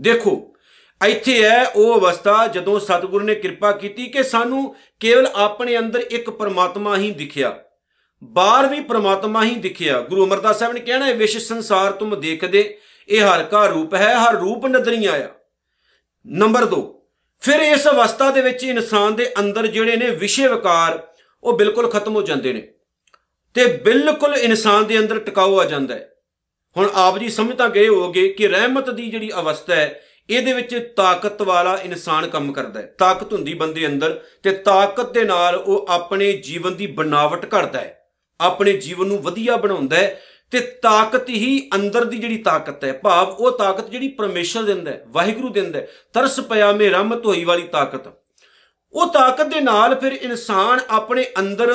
ਦੇਖੋ, 0.00 0.54
ਇੱਥੇ 1.06 1.42
ਹੈ 1.42 1.64
ਉਹ 1.68 2.00
ਅਵਸਥਾ 2.00 2.46
ਜਦੋਂ 2.46 2.80
ਸਤਿਗੁਰੂ 2.80 3.24
ਨੇ 3.24 3.34
ਕਿਰਪਾ 3.34 3.72
ਕੀਤੀ 3.72 4.06
ਕਿ 4.06 4.22
ਸਾਨੂੰ 4.22 4.76
ਕੇਵਲ 5.00 5.26
ਆਪਣੇ 5.26 5.78
ਅੰਦਰ 5.78 6.00
ਇੱਕ 6.00 6.30
ਪਰਮਾਤਮਾ 6.30 6.96
ਹੀ 6.96 7.10
ਦਿਖਿਆ। 7.10 7.58
ਬਾਹਰ 8.24 8.66
ਵੀ 8.66 8.80
ਪ੍ਰਮਾਤਮਾ 8.80 9.44
ਹੀ 9.44 9.54
ਦਿਖਿਆ। 9.54 10.00
ਗੁਰੂ 10.00 10.26
ਅਮਰਦਾਸ 10.26 10.58
ਸਾਹਿਬ 10.58 10.72
ਨੇ 10.72 10.80
ਕਹਿਣਾ 10.80 11.06
ਹੈ, 11.06 11.14
ਵਿਸ਼ 11.14 11.38
ਸੰਸਾਰ 11.38 11.92
ਤੁਮ 11.92 12.20
ਦੇਖਦੇ 12.20 12.78
ਇਹ 13.08 13.22
ਹਰ 13.22 13.42
ਕਾ 13.42 13.66
ਰੂਪ 13.66 13.94
ਹੈ, 13.94 14.14
ਹਰ 14.14 14.34
ਰੂਪ 14.34 14.66
ਨਦਰੀ 14.66 15.06
ਆਇਆ 15.06 15.28
ਨੰਬਰ 16.26 16.64
2 16.64 16.82
ਫਿਰ 17.40 17.60
ਇਸ 17.60 17.88
ਅਵਸਥਾ 17.88 18.30
ਦੇ 18.30 18.42
ਵਿੱਚ 18.42 18.64
ਇਨਸਾਨ 18.64 19.14
ਦੇ 19.14 19.32
ਅੰਦਰ 19.38 19.66
ਜਿਹੜੇ 19.66 19.96
ਨੇ 19.96 20.10
ਵਿਸ਼ੇ 20.10 20.48
ਵਿਕਾਰ, 20.48 21.06
ਉਹ 21.42 21.58
ਬਿਲਕੁਲ 21.58 21.90
ਖਤਮ 21.90 22.14
ਹੋ 22.14 22.22
ਜਾਂਦੇ 22.22 22.52
ਨੇ। 22.52 22.68
ਤੇ 23.54 23.66
ਬਿਲਕੁਲ 23.66 24.34
ਇਨਸਾਨ 24.34 24.86
ਦੇ 24.86 24.98
ਅੰਦਰ 24.98 25.18
ਟਿਕਾਉ 25.18 25.58
ਆ 25.58 25.64
ਜਾਂਦਾ 25.64 25.94
ਹੈ। 25.94 26.08
ਹੁਣ 26.76 26.90
ਆਪ 26.94 27.18
ਜੀ 27.18 27.28
ਸਮਝ 27.28 27.56
ਤਾਂ 27.56 27.68
ਗਏ 27.68 27.88
ਹੋਗੇ 27.88 28.28
ਕਿ 28.28 28.48
ਰਹਿਮਤ 28.48 28.90
ਦੀ 28.90 29.10
ਜਿਹੜੀ 29.10 29.30
ਅਵਸਥਾ 29.32 29.74
ਹੈ, 29.74 30.00
ਇਹਦੇ 30.30 30.52
ਵਿੱਚ 30.52 30.92
ਤਾਕਤ 30.96 31.42
ਵਾਲਾ 31.42 31.78
ਇਨਸਾਨ 31.84 32.26
ਕੰਮ 32.26 32.52
ਕਰਦਾ 32.52 32.80
ਹੈ। 32.80 32.94
ਤਾਕਤ 32.98 33.32
ਹੁੰਦੀ 33.32 33.54
ਬੰਦੇ 33.54 33.86
ਅੰਦਰ 33.86 34.20
ਤੇ 34.42 34.50
ਤਾਕਤ 34.50 35.12
ਦੇ 35.12 35.24
ਨਾਲ 35.24 35.56
ਉਹ 35.56 35.86
ਆਪਣੇ 35.88 36.32
ਜੀਵਨ 36.32 36.74
ਦੀ 36.74 36.86
ਬਣਾਵਟ 36.86 37.54
ਘੜਦਾ 37.54 37.80
ਹੈ। 37.80 37.98
ਆਪਣੇ 38.40 38.72
ਜੀਵਨ 38.72 39.06
ਨੂੰ 39.06 39.18
ਵਧੀਆ 39.18 39.56
ਬਣਾਉਂਦਾ 39.56 39.96
ਹੈ 39.96 40.22
ਤੇ 40.52 40.60
ਤਾਕਤ 40.82 41.28
ਹੀ 41.28 41.70
ਅੰਦਰ 41.74 42.04
ਦੀ 42.04 42.18
ਜਿਹੜੀ 42.18 42.36
ਤਾਕਤ 42.38 42.84
ਹੈ, 42.84 42.92
ਭਾਵ 42.92 43.28
ਉਹ 43.28 43.58
ਤਾਕਤ 43.58 43.88
ਜਿਹੜੀ 43.90 44.08
ਪਰਮੇਸ਼ਰ 44.08 44.62
ਦਿੰਦਾ 44.62 44.90
ਹੈ, 44.90 45.04
ਵਾਹਿਗੁਰੂ 45.08 45.48
ਦਿੰਦਾ 45.48 45.78
ਹੈ, 45.78 45.86
ਤਰਸ 46.12 46.38
ਪਿਆ 46.40 46.72
ਮੇ 46.72 46.88
ਰਹਿਮਤ 46.88 47.26
ਹੋਈ 47.26 47.44
ਵਾਲੀ 47.44 47.62
ਤਾਕਤ। 47.62 48.08
ਉਹ 48.94 49.12
ਤਾਕਤ 49.12 49.46
ਦੇ 49.46 49.60
ਨਾਲ 49.60 49.94
ਫਿਰ 49.94 50.12
ਇਨਸਾਨ 50.12 50.80
ਆਪਣੇ 50.90 51.24
ਅੰਦਰ 51.38 51.72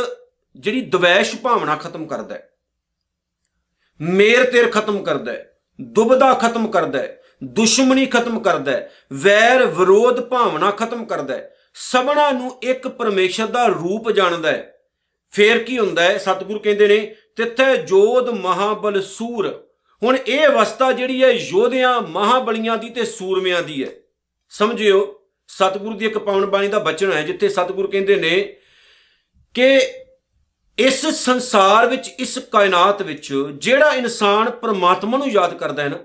ਜਿਹੜੀ 0.56 0.82
ਦਵੈਸ਼ 0.82 1.36
ਭਾਵਨਾ 1.36 1.76
ਖਤਮ 1.76 2.06
ਕਰਦਾ 2.06 2.36
ਹੈ। 2.36 2.50
ਮੇਰ 4.00 4.44
ਤੇਰ 4.44 4.70
ਖਤਮ 4.72 5.04
ਕਰਦਾ 5.04 5.32
ਹੈ 5.32 5.54
ਦੁਬਦਾ 5.80 6.34
ਖਤਮ 6.34 6.68
ਕਰਦਾ 6.68 7.00
ਹੈ, 7.00 7.22
ਦੁਸ਼ਮਣੀ 7.44 8.06
ਖਤਮ 8.06 8.40
ਕਰਦਾ 8.40 8.72
ਹੈ, 8.72 8.90
ਵੈਰ 9.14 9.66
ਵਿਰੋਧ 9.66 10.22
ਭਾਵਨਾ 10.22 10.72
ਖਤਮ 10.72 11.06
ਕਰਦਾ 11.06 11.34
ਹੈ, 11.34 11.52
ਸਭਨਾ 11.76 12.32
ਨੂੰ 12.32 12.56
ਇੱਕ 12.64 12.88
ਪਰਮੇਸ਼ਰ 12.88 13.48
ਦਾ 13.48 13.66
ਰੂਪ 13.66 14.12
ਜਾਣਦਾ 14.12 14.52
ਹੈ। 14.52 14.77
ਫੇਰ 15.32 15.64
ਕੀ 15.64 15.80
ਹੁੰਦਾ 15.80 16.04
ਹੈ? 16.04 16.18
ਸਤਿਗੁਰੂ 16.18 16.60
ਕਹਿੰਦੇ 16.60 16.88
ਨੇ, 16.88 17.16
ਤਿੱਥੇ 17.36 17.78
ਜੋਧ 17.78 18.30
ਮਹਾਬਲ 18.30 19.02
ਸੂਰ। 19.02 19.68
ਹੁਣ 20.04 20.18
ਇਹ 20.28 20.48
ਅਵਸਥਾ 20.48 20.92
ਜਿਹੜੀ 20.92 21.24
ਹੈ 21.24 21.30
ਯੋਧਿਆਂ 21.30 22.02
ਮਹਾਬਲੀਆਂ 22.02 22.78
ਦੀ 22.78 22.90
ਤੇ 22.90 23.06
ਸੂਰਮਿਆਂ 23.06 23.64
ਦੀ 23.64 23.84
ਹੈ। 23.84 23.90
ਸਮਝਿਓ, 24.50 25.22
ਸਤਿਗੁਰੂ 25.48 25.98
ਦੀ 25.98 26.06
ਇੱਕ 26.06 26.18
ਪਾਵਨ 26.18 26.46
ਬਾਣੀ 26.46 26.68
ਦਾ 26.68 26.80
ਬਚਨ 26.80 27.12
ਹੈ, 27.12 27.22
ਜਿੱਥੇ 27.22 27.50
ਸਤਿਗੁਰੂ 27.50 27.88
ਕਹਿੰਦੇ 27.88 28.16
ਨੇ 28.16 28.58
ਕਿ 29.54 29.82
ਇਸ 30.78 31.06
ਸੰਸਾਰ 31.06 31.88
ਵਿੱਚ, 31.88 32.08
ਇਸ 32.20 32.38
ਕਾਇਨਾਤ 32.38 33.02
ਵਿੱਚ 33.02 33.34
ਜਿਹੜਾ 33.56 33.94
ਇਨਸਾਨ 33.94 34.50
ਪ੍ਰਮਾਤਮਾ 34.50 35.18
ਨੂੰ 35.18 35.30
ਯਾਦ 35.30 35.58
ਕਰਦਾ 35.58 35.84
ਹੈ 35.84 35.90
ਨਾ, 35.90 35.98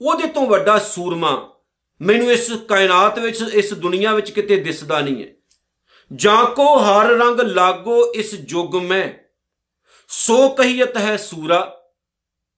ਉਹਦੇ 0.00 0.28
ਤੋਂ 0.28 0.46
ਵੱਡਾ 0.46 0.78
ਸੂਰਮਾ 0.78 1.52
ਮੈਨੂੰ 2.02 2.32
ਇਸ 2.32 2.52
ਕਾਇਨਾਤ 2.68 3.18
ਵਿੱਚ, 3.18 3.44
ਇਸ 3.54 3.74
ਦੁਨੀਆ 3.74 4.14
ਵਿੱਚ 4.14 4.30
ਕਿਤੇ 4.30 4.56
ਦਿਸਦਾ 4.56 5.00
ਨਹੀਂ 5.00 5.24
ਹੈ। 5.24 5.28
ਜਾਂ 6.12 6.44
ਕੋ 6.44 6.76
ਹਰ 6.76 7.06
ਰੰਗ 7.06 7.40
ਲਾਗੋ 7.40 8.12
ਇਸ 8.12 8.34
ਜੁਗ 8.34 8.76
ਮੈਂ? 8.76 9.08
ਸੋ 10.08 10.48
ਕਹੀਤ 10.48 10.96
ਹੈ 10.96 11.16
ਸੂਰਾ। 11.16 11.76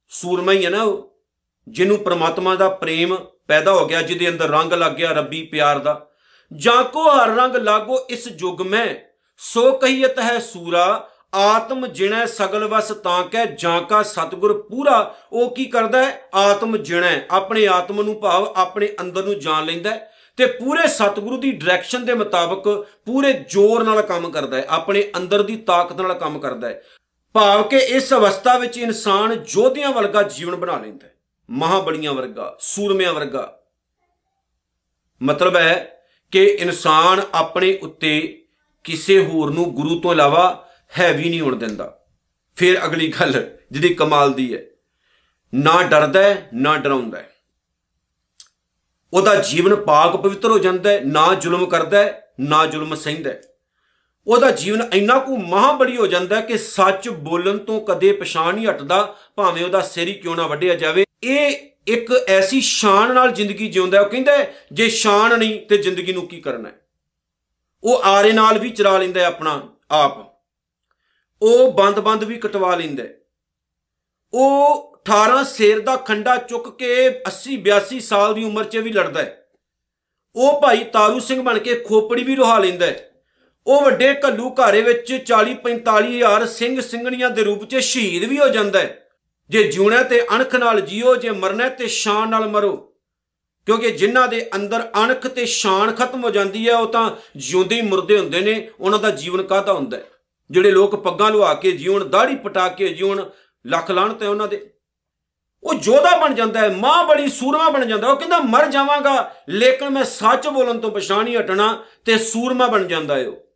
ਸੂਰਮਾ 0.08 0.52
ਹੀ 0.52 0.64
ਹੈ 0.64 0.70
ਨਾ 0.70 0.82
ਉਹ, 0.82 1.20
ਜਿਹਨੂੰ 1.68 1.98
ਪ੍ਰਮਾਤਮਾ 1.98 2.54
ਦਾ 2.54 2.68
ਪ੍ਰੇਮ 2.68 3.16
ਪੈਦਾ 3.48 3.72
ਹੋ 3.72 3.86
ਗਿਆ, 3.86 4.02
ਜਿਹਦੇ 4.02 4.28
ਅੰਦਰ 4.28 4.48
ਰੰਗ 4.48 4.72
ਲੱਗ 4.72 4.92
ਗਿਆ 4.92 5.12
ਰੱਬੀ 5.12 5.42
ਪਿਆਰ 5.42 5.78
ਦਾ। 5.78 6.06
ਜਾਂ 6.52 6.84
ਕੋ 6.84 7.08
ਹਰ 7.08 7.28
ਰੰਗ 7.28 7.56
ਲਾਗੋ 7.56 8.06
ਇਸ 8.10 8.28
ਜੁਗ 8.28 8.62
ਮੈਂ? 8.62 8.94
ਸੋ 9.38 9.72
ਕਹੀਤ 9.72 10.18
ਹੈ 10.18 10.38
ਸੂਰਾ, 10.38 11.08
ਆਤਮ 11.34 11.86
ਜਿਣੈ 11.86 12.26
ਸਗਲ 12.26 12.64
ਵਸ 12.64 12.88
ਤਾਂ 12.88 13.24
ਕਹਿ 13.24 13.46
ਜਾਂ 13.46 13.82
ਕਾ 13.82 14.02
ਸਤਗੁਰ 14.02 14.62
ਪੂਰਾ, 14.62 15.14
ਉਹ 15.32 15.54
ਕੀ 15.54 15.64
ਕਰਦਾ 15.64 16.06
ਹੈ? 16.06 16.28
ਆਤਮ 16.34 16.76
ਜਿਣੈ, 16.76 17.20
ਆਪਣੇ 17.30 17.66
ਆਤਮ 17.66 18.02
ਨੂੰ 18.02 18.20
ਭਾਵ 18.20 18.52
ਆਪਣੇ 18.56 18.88
ਅੰਦਰ 19.00 19.24
ਨੂੰ 19.24 19.38
ਜਾਣ 19.38 19.64
ਲੈਂਦਾ 19.64 19.90
ਹੈ। 19.90 20.12
ਤੇ 20.38 20.46
ਪੂਰੇ 20.46 20.86
ਸਤਿਗੁਰੂ 20.88 21.36
ਦੀ 21.36 21.50
ਡਾਇਰੈਕਸ਼ਨ 21.52 22.04
ਦੇ 22.04 22.14
ਮੁਤਾਬਕ 22.14 22.68
ਪੂਰੇ 23.06 23.32
ਜ਼ੋਰ 23.48 23.82
ਨਾਲ 23.84 24.02
ਕੰਮ 24.02 24.30
ਕਰਦਾ 24.30 24.56
ਹੈ, 24.56 24.64
ਆਪਣੇ 24.68 25.02
ਅੰਦਰ 25.16 25.42
ਦੀ 25.42 25.56
ਤਾਕਤ 25.56 26.00
ਨਾਲ 26.00 26.14
ਕੰਮ 26.14 26.38
ਕਰਦਾ 26.38 26.68
ਹੈ। 26.68 26.82
ਭਾਵ 27.34 27.62
ਕਿ 27.62 27.76
ਇਸ 27.76 28.12
ਅਵਸਥਾ 28.12 28.58
ਵਿੱਚ 28.58 28.76
ਇਨਸਾਨ 28.78 29.34
ਜੋਧਿਆਂ 29.44 29.90
ਵਰਗਾ 29.92 30.22
ਜੀਵਨ 30.22 30.56
ਬਣਾ 30.56 30.78
ਲੈਂਦਾ 30.78 31.06
ਹੈ, 31.06 31.14
ਮਹਾਬਲੀਆਂ 31.48 32.12
ਵਰਗਾ, 32.12 32.56
ਸੂਰਮਿਆਂ 32.60 33.12
ਵਰਗਾ। 33.12 33.58
ਮਤਲਬ 35.20 35.56
ਹੈ 35.56 36.02
ਕਿ 36.32 36.44
ਇਨਸਾਨ 36.44 37.22
ਆਪਣੇ 37.34 37.76
ਉੱਤੇ 37.82 38.44
ਕਿਸੇ 38.84 39.18
ਹੋਰ 39.24 39.50
ਨੂੰ 39.50 39.64
ਗੁਰੂ 39.74 39.98
ਤੋਂ 40.00 40.12
ਇਲਾਵਾ 40.12 40.68
ਹੈਵੀ 40.98 41.28
ਨਹੀਂ 41.28 41.40
ਹੋਣ 41.40 41.56
ਦਿੰਦਾ। 41.56 41.98
ਫਿਰ 42.56 42.84
ਅਗਲੀ 42.84 43.12
ਗੱਲ 43.12 43.32
ਜਿਹੜੀ 43.72 43.94
ਕਮਾਲ 43.94 44.32
ਦੀ 44.32 44.54
ਹੈ, 44.54 44.62
ਨਾ 45.54 45.82
ਡਰਦਾ 45.82 46.22
ਹੈ, 46.22 46.48
ਨਾ 46.54 46.76
ਡਰਾਉਂਦਾ 46.76 47.18
ਹੈ। 47.18 47.30
ਉਹਦਾ 49.12 49.34
ਜੀਵਨ 49.34 49.76
ਪਾਕ 49.76 50.16
ਪਵਿੱਤਰ 50.16 50.50
ਹੋ 50.50 50.58
ਜਾਂਦਾ 50.58 50.90
ਹੈ 50.90 51.00
ਨਾ 51.00 51.34
ਜ਼ੁਲਮ 51.34 51.66
ਕਰਦਾ 51.66 51.98
ਹੈ 51.98 52.32
ਨਾ 52.40 52.66
ਜ਼ੁਲਮ 52.66 52.94
ਸਹਿੰਦਾ 52.94 53.30
ਹੈ 53.30 53.42
ਉਹਦਾ 54.26 54.50
ਜੀਵਨ 54.50 54.88
ਇੰਨਾ 54.92 55.18
ਕੁ 55.18 55.36
ਮਹਾਬਲੀ 55.36 55.96
ਹੋ 55.96 56.06
ਜਾਂਦਾ 56.06 56.36
ਹੈ 56.36 56.40
ਕਿ 56.40 56.58
ਸੱਚ 56.58 57.08
ਬੋਲਣ 57.08 57.58
ਤੋਂ 57.58 57.80
ਕਦੇ 57.80 58.12
ਪਛਾਣ 58.12 58.54
ਨਹੀਂ 58.54 58.68
ਹਟਦਾ 58.68 59.16
ਭਾਵੇਂ 59.36 59.64
ਉਹਦਾ 59.64 59.80
ਸਿਰ 59.80 60.08
ਹੀ 60.08 60.12
ਕਿਉਂ 60.12 60.36
ਨਾ 60.36 60.46
ਵੱਢਿਆ 60.46 60.74
ਜਾਵੇ 60.74 61.04
ਇਹ 61.24 61.56
ਇੱਕ 61.86 62.12
ਐਸੀ 62.12 62.60
ਸ਼ਾਨ 62.60 63.14
ਨਾਲ 63.14 63.30
ਜ਼ਿੰਦਗੀ 63.30 63.68
ਜਿਉਂਦਾ 63.68 63.98
ਹੈ। 63.98 64.02
ਉਹ 64.02 64.10
ਕਹਿੰਦਾ 64.10 64.38
ਹੈ, 64.38 64.54
ਜੇ 64.72 64.88
ਸ਼ਾਨ 64.88 65.38
ਨਹੀਂ 65.38 65.66
ਤੇ 65.66 65.78
ਜ਼ਿੰਦਗੀ 65.78 66.12
ਨੂੰ 66.12 66.26
ਕੀ 66.26 66.40
ਕਰਨਾ 66.40 66.68
ਹੈ 66.68 66.74
ਉਹ 67.84 68.02
ਆਰੇ 68.02 68.32
ਨਾਲ 68.32 68.58
ਵੀ 68.58 68.70
ਚਰਾ 68.70 68.98
ਲੈਂਦਾ 68.98 69.20
ਹੈ 69.20 69.24
ਆਪਣਾ 69.26 69.68
ਆਪ 69.90 70.42
ਉਹ 71.42 71.72
ਬੰਦ-ਬੰਦ 71.72 72.24
ਵੀ 72.24 72.36
ਕਟਵਾ 72.36 72.76
ਲੈਂਦਾ 72.76 73.02
ਹੈ। 73.02 73.14
ਉਹ 74.34 74.87
18 75.08 75.44
ਸ਼ੇਰ 75.44 75.80
ਦਾ 75.80 75.96
ਖੰਡਾ 75.96 76.36
ਚੁੱਕ 76.36 76.78
ਕੇ 76.78 77.08
80 77.08 77.56
82 77.56 78.00
ਸਾਲ 78.00 78.34
ਦੀ 78.34 78.44
ਉਮਰ 78.44 78.64
'ਚ 78.64 78.76
ਵੀ 78.76 78.92
ਲੜਦਾ 78.92 79.22
ਹੈ। 79.22 79.48
ਉਹ 80.36 80.60
ਭਾਈ 80.60 80.84
ਤਾਰੂ 80.84 81.20
ਸਿੰਘ 81.20 81.42
ਬਣ 81.42 81.58
ਕੇ 81.58 81.74
ਖੋਪੜੀ 81.74 82.22
ਵੀ 82.22 82.36
ਰੋਹਾ 82.36 82.58
ਲੈਂਦਾ 82.58 82.86
ਹੈ। 82.86 83.10
ਉਹ 83.66 83.82
ਵੱਡੇ 83.82 84.14
ਕੱਲੂ 84.14 84.54
ਘਾਰੇ 84.60 84.82
ਵਿੱਚ 84.82 85.14
40 85.14 85.54
45 85.54 86.16
ਹਜ਼ਾਰ 86.16 86.46
ਸਿੰਘ 86.46 86.80
ਸਿੰਘਣੀਆਂ 86.80 87.30
ਦੇ 87.30 87.44
ਰੂਪ 87.44 87.64
'ਚ 87.64 87.76
ਸ਼ਹੀਦ 87.76 88.24
ਵੀ 88.24 88.38
ਹੋ 88.38 88.48
ਜਾਂਦਾ 88.48 88.78
ਹੈ। 88.78 89.08
ਜੇ 89.50 89.64
ਜਿਉਣਾ 89.64 90.02
ਤੇ 90.02 90.26
ਅਣਖ 90.36 90.56
ਨਾਲ 90.56 90.80
ਜੀਓ, 90.80 91.16
ਜੇ 91.16 91.30
ਮਰਨਾ 91.30 91.68
ਤੇ 91.68 91.86
ਸ਼ਾਨ 91.86 92.30
ਨਾਲ 92.30 92.48
ਮਰੋ। 92.48 92.76
ਕਿਉਂਕਿ 93.66 93.90
ਜਿਨ੍ਹਾਂ 93.90 94.28
ਦੇ 94.28 94.50
ਅੰਦਰ 94.54 94.90
ਅਣਖ 95.04 95.26
ਤੇ 95.26 95.46
ਸ਼ਾਨ 95.46 95.92
ਖਤਮ 95.92 96.24
ਹੋ 96.24 96.30
ਜਾਂਦੀ 96.30 96.68
ਹੈ, 96.68 96.76
ਉਹ 96.76 96.88
ਤਾਂ 96.88 97.10
ਜਿਉਂਦੇ 97.36 97.76
ਹੀ 97.76 97.82
ਮੁਰਦੇ 97.82 98.18
ਹੁੰਦੇ 98.18 98.40
ਨੇ, 98.40 98.70
ਉਹਨਾਂ 98.80 98.98
ਦਾ 98.98 99.10
ਜੀਵਨ 99.10 99.42
ਕਾਹਦਾ 99.42 99.72
ਹੁੰਦਾ 99.72 99.96
ਹੈ? 99.96 100.04
ਜਿਹੜੇ 100.50 100.70
ਲੋਕ 100.70 100.96
ਪੱਗਾਂ 100.96 101.30
ਲੁਆ 101.30 101.54
ਕੇ 101.54 101.72
ਜਿਉਣ 101.72 102.04
ਦਾੜੀ 102.04 102.34
ਪਟਾ 102.34 102.68
ਕੇ 102.68 102.88
ਜਿਉਣ, 102.88 103.28
ਲੱਖ 103.66 103.90
ਲਾਣ 103.90 104.12
ਤੇ 104.12 104.26
ਉਹਨਾਂ 104.26 104.48
ਦੇ। 104.48 104.70
ਉਹ 105.62 105.74
ਯੋਧਾ 105.74 106.16
ਬਣ 106.16 106.34
ਜਾਂਦਾ 106.34 106.60
ਹੈ, 106.60 106.68
ਮਾਂ 106.68 107.04
ਬੜੀ 107.04 107.28
ਸੂਰਮਾ 107.28 107.70
ਬਣ 107.70 107.86
ਜਾਂਦਾ 107.86 108.08
ਉਹ 108.08 108.16
ਕਹਿੰਦਾ, 108.16 108.38
ਮਰ 108.38 108.70
ਜਾਵਾਂਗਾ, 108.70 109.34
ਲੇਕਿਨ 109.48 109.90
ਮੈਂ 109.90 110.04
ਸੱਚ 110.04 110.48
ਬੋਲਣ 110.48 110.78
ਤੋਂ 110.78 110.90
ਪਛਾਣ 110.90 111.24
ਨਹੀਂ 111.24 111.36
ਹਟਣਾ 111.36 111.84
ਤੇ 112.04 112.18
ਸੂਰਮਾ 112.18 112.66
ਬਣ 112.66 112.86
ਜਾਂਦਾ 112.86 113.16
ਹੈ 113.16 113.28
ਉਹ। 113.28 113.48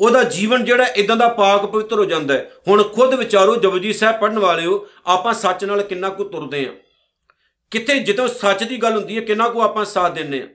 ਉਹਦਾ 0.00 0.22
ਜੀਵਨ 0.22 0.64
ਜਿਹੜਾ 0.64 0.84
ਇਦਾਂ 0.84 1.16
ਦਾ 1.16 1.28
ਪਾਕ 1.28 1.66
ਪਵਿੱਤਰ 1.66 1.98
ਹੋ 1.98 2.04
ਜਾਂਦਾ 2.04 2.34
ਹੈ। 2.34 2.50
ਹੁਣ 2.68 2.82
ਖੁਦ 2.82 3.14
ਵਿਚਾਰੋ, 3.14 3.56
ਜਪਜੀ 3.56 3.92
ਸਾਹਿਬ 3.92 4.20
ਪੜਨ 4.20 4.38
ਵਾਲਿਓ, 4.38 4.88
ਆਪਾਂ 5.06 5.34
ਸੱਚ 5.34 5.64
ਨਾਲ 5.64 5.82
ਕਿੰਨਾ 5.82 6.08
ਕੁ 6.08 6.24
ਤੁਰਦੇ 6.24 6.66
ਆਂ 6.66 6.72
ਕਿਤੇ 7.70 7.98
ਜਦੋਂ 7.98 8.28
ਸੱਚ 8.28 8.64
ਦੀ 8.64 8.76
ਗੱਲ 8.76 8.96
ਹੁੰਦੀ 8.96 9.16
ਹੈ, 9.16 9.20
ਕਿੰਨਾ 9.20 9.48
ਕੁ 9.48 9.62
ਆਪਾਂ 9.62 9.84
ਸਾਥ 9.84 10.12
ਦਿੰਨੇ 10.12 10.42
ਆ 10.42 10.46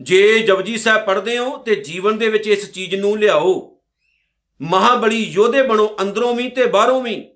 ਜੇ 0.00 0.38
ਜਪਜੀ 0.38 0.78
ਸਾਹਿਬ 0.78 1.04
ਪੜਦੇ 1.04 1.38
ਹੋ 1.38 1.56
ਤੇ 1.56 1.74
ਜੀਵਨ 1.74 2.18
ਦੇ 2.18 2.28
ਵਿੱਚ 2.28 2.46
ਇਸ 2.46 2.72
ਚੀਜ਼ 2.72 2.94
ਨੂੰ 2.94 3.18
ਲਿਆਓ। 3.18 3.78
ਮਹਾਬਲੀ 4.62 5.24
ਯੋਧੇ 5.24 5.62
ਬਣੋ, 5.62 5.96
ਅੰਦਰੋਂ 6.00 6.34
ਵੀ 6.34 6.48
ਤੇ 6.48 6.66
ਬਾਹਰੋਂ 6.66 7.02
ਵੀ। 7.02 7.31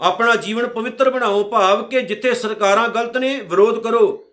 ਆਪਣਾ 0.00 0.36
ਜੀਵਨ 0.36 0.66
ਪਵਿੱਤਰ 0.66 1.10
ਬਣਾਓ, 1.10 1.44
ਭਾਵ 1.44 1.88
ਕਿ 1.88 2.02
ਜਿੱਥੇ 2.02 2.34
ਸਰਕਾਰਾਂ 2.34 2.88
ਗਲਤ 2.88 3.16
ਨੇ, 3.16 3.40
ਵਿਰੋਧ 3.40 3.82
ਕਰੋ। 3.82 4.26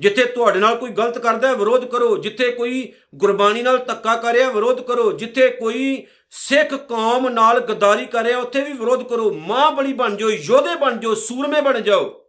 ਜਿੱਥੇ 0.00 0.24
ਤੁਹਾਡੇ 0.24 0.58
ਨਾਲ 0.58 0.76
ਕੋਈ 0.76 0.90
ਗਲਤ 0.90 1.18
ਕਰਦਾ 1.18 1.48
ਹੈ 1.48 1.54
ਵਿਰੋਧ 1.54 1.84
ਕਰੋ। 1.84 2.16
ਜਿੱਥੇ 2.16 2.50
ਕੋਈ 2.50 2.92
ਗੁਰਬਾਣੀ 3.14 3.62
ਨਾਲ 3.62 3.78
ਧੱਕਾ 3.78 4.16
ਕਰ 4.16 4.32
ਰਿਹਾ, 4.32 4.50
ਵਿਰੋਧ 4.50 4.80
ਕਰੋ। 4.80 5.12
ਜਿੱਥੇ 5.12 5.48
ਕੋਈ 5.48 6.06
ਸਿੱਖ 6.30 6.74
ਕੌਮ 6.74 7.28
ਨਾਲ 7.28 7.60
ਗਦਾਰੀ 7.60 8.06
ਕਰ 8.06 8.24
ਰਿਹਾ, 8.24 8.38
ਉੱਥੇ 8.38 8.60
ਵੀ 8.60 8.72
ਵਿਰੋਧ 8.72 9.02
ਕਰੋ। 9.02 9.32
ਮਾਂ 9.32 9.72
ਬਲੀ 9.72 9.92
ਬਣ 9.92 10.16
ਜਾਓ, 10.16 10.28
ਯੋਧੇ 10.28 10.74
ਬਣ 10.76 10.96
ਜਾਓ, 10.96 11.14
ਸੂਰਮੇ 11.14 11.60
ਬਣ 11.60 11.80
ਜਾਓ। 11.80 12.24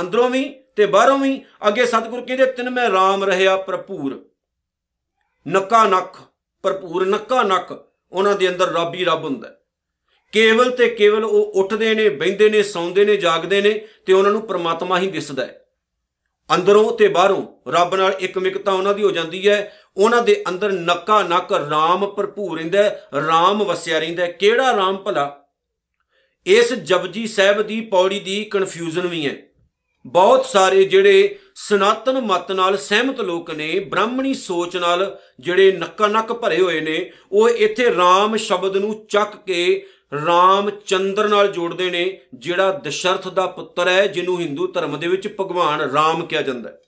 ਅੰਦਰੋਂ 0.00 0.30
ਵੀ 0.30 0.54
ਤੇ 0.76 0.86
ਬਾਹਰੋਂ 0.86 1.18
ਵੀ, 1.18 1.44
ਅੱਗੇ 1.68 1.86
ਸਤਿਗੁਰੂ 1.86 2.22
ਕਹਿੰਦੇ, 2.22 2.46
ਤਿੰਨ 2.46 2.70
ਮੈਂ 2.70 2.90
ਰਾਮ 2.90 3.24
ਰਹਿਆ 3.24 3.56
ਭਰਪੂਰ। 3.56 4.24
ਨੱਕਾ 5.48 5.84
ਨੱਕ, 5.84 6.14
ਭਰਪੂਰ 6.62 7.06
ਨੱਕਾ 7.06 7.42
ਨੱਕ, 7.42 7.84
ਉਹਨਾਂ 8.12 8.34
ਦੇ 8.34 8.48
ਅੰਦਰ 8.48 8.68
ਰੱਬ 8.68 8.94
ਹੀ 8.94 9.04
ਰੱਬ 9.04 9.24
ਹੁੰਦਾ 9.24 9.48
ਹੈ। 9.48 9.61
ਕੇਵਲ 10.32 10.70
ਤੇ 10.70 10.88
ਕੇਵਲ 10.88 11.24
ਉਹ 11.24 11.52
ਉੱਠਦੇ 11.54 11.94
ਨੇ 11.94 12.08
ਬਹਿੰਦੇ 12.08 12.48
ਨੇ 12.48 12.62
ਸੌਂਦੇ 12.62 13.04
ਨੇ 13.04 13.16
ਜਾਗਦੇ 13.16 13.60
ਨੇ 13.60 13.88
ਤੇ 14.06 14.12
ਉਹਨਾਂ 14.12 14.30
ਨੂੰ 14.30 14.42
ਪ੍ਰਮਾਤਮਾ 14.42 14.98
ਹੀ 14.98 15.06
ਦਿਸਦਾ 15.06 15.44
ਹੈ। 15.44 15.58
ਅੰਦਰੋਂ 16.54 16.92
ਤੇ 16.92 17.08
ਬਾਹਰੋਂ 17.08 17.70
ਰੱਬ 17.70 17.94
ਨਾਲ 17.94 18.14
ਇੱਕਮਿਕਤਾ 18.18 18.72
ਉਹਨਾਂ 18.72 18.94
ਦੀ 18.94 19.02
ਹੋ 19.02 19.10
ਜਾਂਦੀ 19.10 19.48
ਹੈ। 19.48 19.76
ਉਹਨਾਂ 19.96 20.22
ਦੇ 20.22 20.44
ਅੰਦਰ 20.48 20.72
ਨੱਕਾ 20.72 21.22
ਨੱਕ 21.22 21.52
ਰਾਮ 21.52 22.06
ਭਰਪੂਰ 22.06 22.58
ਰਹਿੰਦਾ 22.58 22.82
ਹੈ, 22.82 23.08
ਰਾਮ 23.26 23.64
ਵਸਿਆ 23.64 23.98
ਰਹਿੰਦਾ 23.98 24.22
ਹੈ। 24.22 24.32
ਕਿਹੜਾ 24.32 24.76
ਰਾਮ 24.76 24.96
ਭਲਾ? 24.96 25.44
ਇਸ 26.46 26.72
ਜਪਜੀ 26.72 27.26
ਸਾਹਿਬ 27.26 27.62
ਦੀ 27.62 27.80
ਪੌੜੀ 27.80 28.20
ਦੀ 28.20 28.44
ਕਨਫਿਊਜ਼ਨ 28.44 29.06
ਵੀ 29.06 29.26
ਹੈ। 29.26 29.36
ਬਹੁਤ 30.06 30.46
ਸਾਰੇ 30.46 30.84
ਜਿਹੜੇ 30.84 31.38
ਸਨਾਤਨ 31.54 32.20
ਮਤ 32.20 32.52
ਨਾਲ 32.52 32.76
ਸਹਿਮਤ 32.76 33.20
ਲੋਕ 33.20 33.50
ਨੇ 33.50 33.78
ਬ੍ਰਾਹਮਣੀ 33.80 34.34
ਸੋਚ 34.34 34.76
ਨਾਲ 34.76 35.18
ਜਿਹੜੇ 35.40 35.72
ਨੱਕਾ 35.72 36.06
ਨੱਕ 36.06 36.32
ਭਰੇ 36.32 36.60
ਹੋਏ 36.60 36.80
ਨੇ 36.80 37.12
ਉਹ 37.32 37.48
ਇੱਥੇ 37.48 37.94
ਰਾਮ 37.94 38.36
ਸ਼ਬਦ 38.36 38.76
ਨੂੰ 38.76 39.06
ਚੱਕ 39.06 39.36
ਕੇ 39.46 39.86
ਰਾਮ 40.26 40.70
ਚੰਦਰ 40.70 41.28
ਨਾਲ 41.28 41.48
ਜੋੜਦੇ 41.48 41.90
ਨੇ, 41.90 42.20
ਜਿਹੜਾ 42.34 42.72
ਦਸ਼ਰਥ 42.72 43.28
ਦਾ 43.28 43.46
ਪੁੱਤਰ 43.46 43.88
ਹੈ, 43.88 44.06
ਜਿਹਨੂੰ 44.06 44.40
ਹਿੰਦੂ 44.40 44.66
ਧਰਮ 44.66 44.98
ਦੇ 44.98 45.06
ਵਿੱਚ 45.06 45.28
ਭਗਵਾਨ 45.40 45.80
ਰਾਮ 45.80 46.26
ਕਿਹਾ 46.26 46.42
ਜਾਂਦਾ 46.42 46.70
ਹੈ। 46.70 46.78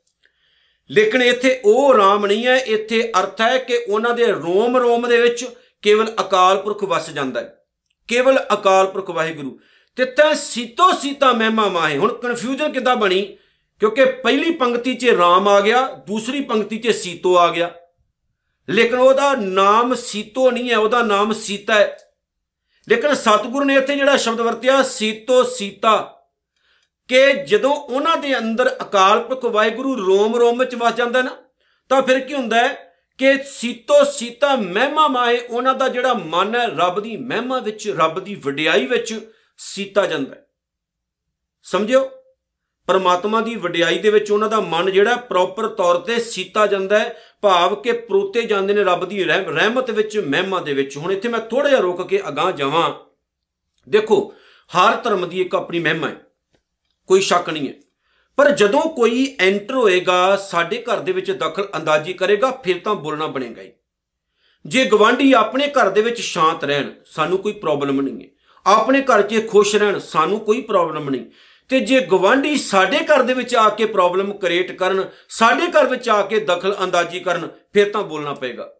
ਲੇਕਿਨ 0.91 1.23
ਇੱਥੇ 1.23 1.61
ਉਹ 1.65 1.95
ਰਾਮ 1.95 2.27
ਨਹੀਂ 2.27 2.47
ਹੈ, 2.47 2.57
ਇੱਥੇ 2.57 3.13
ਅਰਥ 3.21 3.41
ਹੈ 3.41 3.59
ਕਿ 3.59 3.79
ਉਹਨਾਂ 3.89 4.15
ਦੇ 4.15 4.27
ਰੋਮ 4.27 4.77
ਰੋਮ 4.77 5.09
ਦੇ 5.09 5.21
ਵਿੱਚ 5.21 5.47
ਕੇਵਲ 5.83 6.13
ਅਕਾਲ 6.21 6.63
ਪੁਰਖ 6.63 6.85
ਵਸ 6.85 7.11
ਜਾਂਦਾ 7.11 7.41
ਹੈ। 7.41 7.65
ਕੇਵਲ 8.09 8.45
ਅਕਾਲ 8.53 8.87
ਪੁਰਖ 8.87 9.11
ਵਾਹਿਗੁਰੂ। 9.11 9.61
ਤੇ 9.97 10.05
ਤੈ 10.05 10.35
ਸੀਤੋ 10.35 10.93
ਸੀਤਾ 10.93 11.33
ਮਹਿਮਾ 11.33 11.69
ਮਾਹੇ। 11.69 11.99
ਹੁਣ 11.99 12.13
ਕਨਫਿਊਜ਼ਨ 12.13 12.73
ਕਿੱਦਾਂ 12.73 12.97
ਬਣੀ? 12.97 13.37
ਕਿਉਂਕਿ 13.81 14.05
ਪਹਿਲੀ 14.05 14.51
ਪੰਕਤੀ 14.51 14.95
'ਚ 14.95 15.07
ਰਾਮ 15.07 15.49
ਆ 15.49 15.61
ਗਿਆ, 15.61 15.89
ਦੂਸਰੀ 16.07 16.41
ਪੰਕਤੀ 16.41 16.79
'ਚ 16.79 16.89
ਸੀਤੋ 16.89 17.39
ਆ 17.39 17.49
ਗਿਆ। 17.49 17.75
ਲੇਕਿਨ 18.71 18.99
ਉਹਦਾ 18.99 19.35
ਨਾਮ 19.35 19.95
ਸੀਤੋ 19.95 20.51
ਨਹੀਂ 20.51 20.71
ਹੈ, 20.71 20.77
ਉਹਦਾ 20.77 21.03
ਨਾਮ 21.03 21.33
ਸੀਤਾ 21.33 21.75
ਹੈ। 21.75 21.99
ਲੇਕਿਨ 22.89 23.15
ਸਤਿਗੁਰੂ 23.15 23.65
ਨੇ 23.65 23.75
ਇੱਥੇ 23.75 23.97
ਜਿਹੜਾ 23.97 24.17
ਸ਼ਬਦ 24.17 24.41
ਵਰਤਿਆ, 24.41 24.83
ਸੀਤੋ 24.83 25.43
ਸੀਤਾ, 25.43 26.11
ਕਿ 27.09 27.33
ਜਦੋਂ 27.33 27.77
ਉਹਨਾਂ 27.77 28.17
ਦੇ 28.17 28.39
ਅੰਦਰ 28.39 28.77
ਅਕਾਲ 28.83 29.21
ਪੁਰਖ 29.21 29.45
ਵਾਹਿਗੁਰੂ 29.45 30.07
ਰੋਮ 30.07 30.37
ਰੋਮ 30.37 30.59
ਵਿੱਚ 30.59 30.75
ਵਸ 30.75 30.95
ਜਾਂਦਾ 30.95 31.23
ਨਾ, 31.23 31.31
ਤਾਂ 31.89 32.03
ਫਿਰ 32.03 32.21
ਕੀ 32.21 32.35
ਹੁੰਦਾ 32.35 32.57
ਹੈ 32.57 32.95
ਕਿ 33.19 33.39
ਸੀਤੋ 33.43 34.05
ਸੀਤਾ 34.05 34.57
ਮਹਿਮਾ 34.57 35.09
ਮਾਏ 35.09 35.39
ਉਹਨਾਂ 35.39 35.75
ਦਾ 35.75 35.89
ਜਿਹੜਾ 35.89 36.15
ਮਨ 36.15 36.55
ਹੈ, 36.55 36.67
ਰੱਬ 36.67 37.01
ਦੀ 37.01 37.17
ਮਹਿਮਾ 37.17 37.59
ਵਿੱਚ, 37.59 37.95
ਰੱਬ 37.99 38.21
ਦੀ 38.21 38.35
ਵਡਿਆਈ 38.35 38.87
ਵਿੱਚ 38.87 39.33
ਸੀਤਾ 39.57 40.07
ਜਾਂਦਾ 40.07 40.35
ਹੈ। 40.35 40.47
ਸਮਝਿਓ? 41.63 42.11
ਪਰਮਾਤਮਾ 42.87 43.41
ਦੀ 43.41 43.55
ਵਡਿਆਈ 43.55 43.99
ਦੇ 43.99 44.11
ਵਿੱਚ 44.11 44.31
ਉਹਨਾਂ 44.31 44.49
ਦਾ 44.49 44.61
ਮਨ 44.61 44.93
ਜਿਹੜਾ 44.93 45.17
ਪ੍ਰੋਪਰ 45.17 45.69
ਤੌਰ 45.69 45.99
ਤੇ 45.99 46.21
ਸੀਤਾ 46.21 46.67
ਜਾਂਦਾ 46.67 46.99
ਹੈ 46.99 47.24
ਭਾਵ 47.45 47.77
ਕਿ 47.77 47.93
ਪਰੋਤੇ 47.93 48.43
ਜਾਂਦੇ 48.43 48.75
ਨੇ 48.75 48.85
ਰੱਬ 48.85 49.05
ਦੀ 49.05 49.25
ਰਹਿ- 49.25 49.51
ਰਹਿਮਤ 49.51 49.91
ਵਿੱਚ, 49.91 50.19
ਮਹਿਮਾ 50.19 50.61
ਦੇ 50.61 50.75
ਵਿੱਚ। 50.75 50.97
ਹੁਣ 50.97 51.13
ਇੱਥੇ 51.13 51.29
ਮੈਂ 51.29 51.41
ਥੋੜਾ 51.41 51.69
ਜਿਹਾ 51.69 51.81
ਰੁਕ 51.81 52.09
ਕੇ 52.09 52.21
ਅਗਾਹ 52.29 52.53
ਜਾਵਾਂ। 52.53 52.95
ਦੇਖੋ, 53.89 54.35
ਹਰ 54.77 54.97
ਧਰਮ 54.97 55.29
ਦੀ 55.29 55.41
ਇੱਕ 55.41 55.55
ਆਪਣੀ 55.55 55.79
ਮਹਿਮਾ 55.79 56.09
ਹੈ। 56.09 56.17
ਕੋਈ 57.07 57.21
ਸ਼ੱਕ 57.21 57.51
ਨਹੀਂ 57.51 57.69
ਹੈ। 57.69 57.75
ਪਰ 58.37 58.51
ਜਦੋਂ 58.51 58.81
ਕੋਈ 58.81 59.37
ਐਂਟਰ 59.41 59.75
ਹੋਏਗਾ, 59.75 60.37
ਸਾਡੇ 60.37 60.85
ਘਰ 60.93 61.01
ਦੇ 61.01 61.13
ਵਿੱਚ 61.13 61.31
ਦਖਲ 61.31 61.69
ਅੰਦਾਜ਼ੀ 61.77 62.13
ਕਰੇਗਾ, 62.13 62.51
ਫਿਰ 62.51 62.79
ਤਾਂ 62.85 62.95
ਬੋਲਣਾ 62.95 63.27
ਬਣੇਗਾ 63.27 63.63
ਹੀ। 63.63 63.73
ਜੇ 64.67 64.85
ਗਵਾਂਢੀ 64.85 65.33
ਆਪਣੇ 65.33 65.69
ਘਰ 65.69 65.91
ਦੇ 65.91 66.03
ਵਿੱਚ 66.03 66.21
ਸ਼ਾਂਤ 66.21 66.65
ਰਹਿਣ, 66.65 66.91
ਸਾਨੂੰ 67.07 67.39
ਕੋਈ 67.39 67.53
ਪ੍ਰੋਬਲਮ 67.53 68.01
ਨਹੀਂ 68.01 68.27
ਹੈ। 68.27 68.31
ਆਪਣੇ 68.67 69.03
ਘਰ 69.03 69.23
'ਚ 69.23 69.49
ਖੁਸ਼ 69.49 69.77
ਰਹਿਣ, 69.77 69.99
ਸਾਨੂੰ 69.99 70.41
ਕੋਈ 70.41 70.61
ਪ੍ਰੋਬਲਮ 70.61 71.11
ਨਹੀਂ। 71.11 71.27
ਤੇ 71.69 71.81
ਜੇ 71.81 72.01
ਗਵਾਂਢੀ 72.01 72.57
ਸਾਡੇ 72.57 72.99
ਘਰ 72.99 73.23
ਦੇ 73.23 73.35
ਵਿੱਚ 73.35 73.55
ਆ 73.55 73.69
ਕੇ 73.69 73.87
ਪ੍ਰੋਬਲਮ 73.87 74.33
ਕ੍ਰੀਏਟ 74.33 74.73
ਕਰਨ, 74.73 75.09
ਸਾਡੇ 75.29 75.67
ਘਰ 75.67 75.87
ਵਿੱਚ 75.87 76.09
ਆ 76.09 76.23
ਕੇ 76.23 76.41
ਦਖਲ 76.41 76.77
ਅੰਦਾਜ਼ੀ 76.85 77.21
ਕਰਨ, 77.21 77.49
ਫਿਰ 77.73 77.91
ਤਾਂ 77.91 78.03
ਬੋਲਣਾ 78.03 78.35
ਪਏਗਾ। 78.35 78.75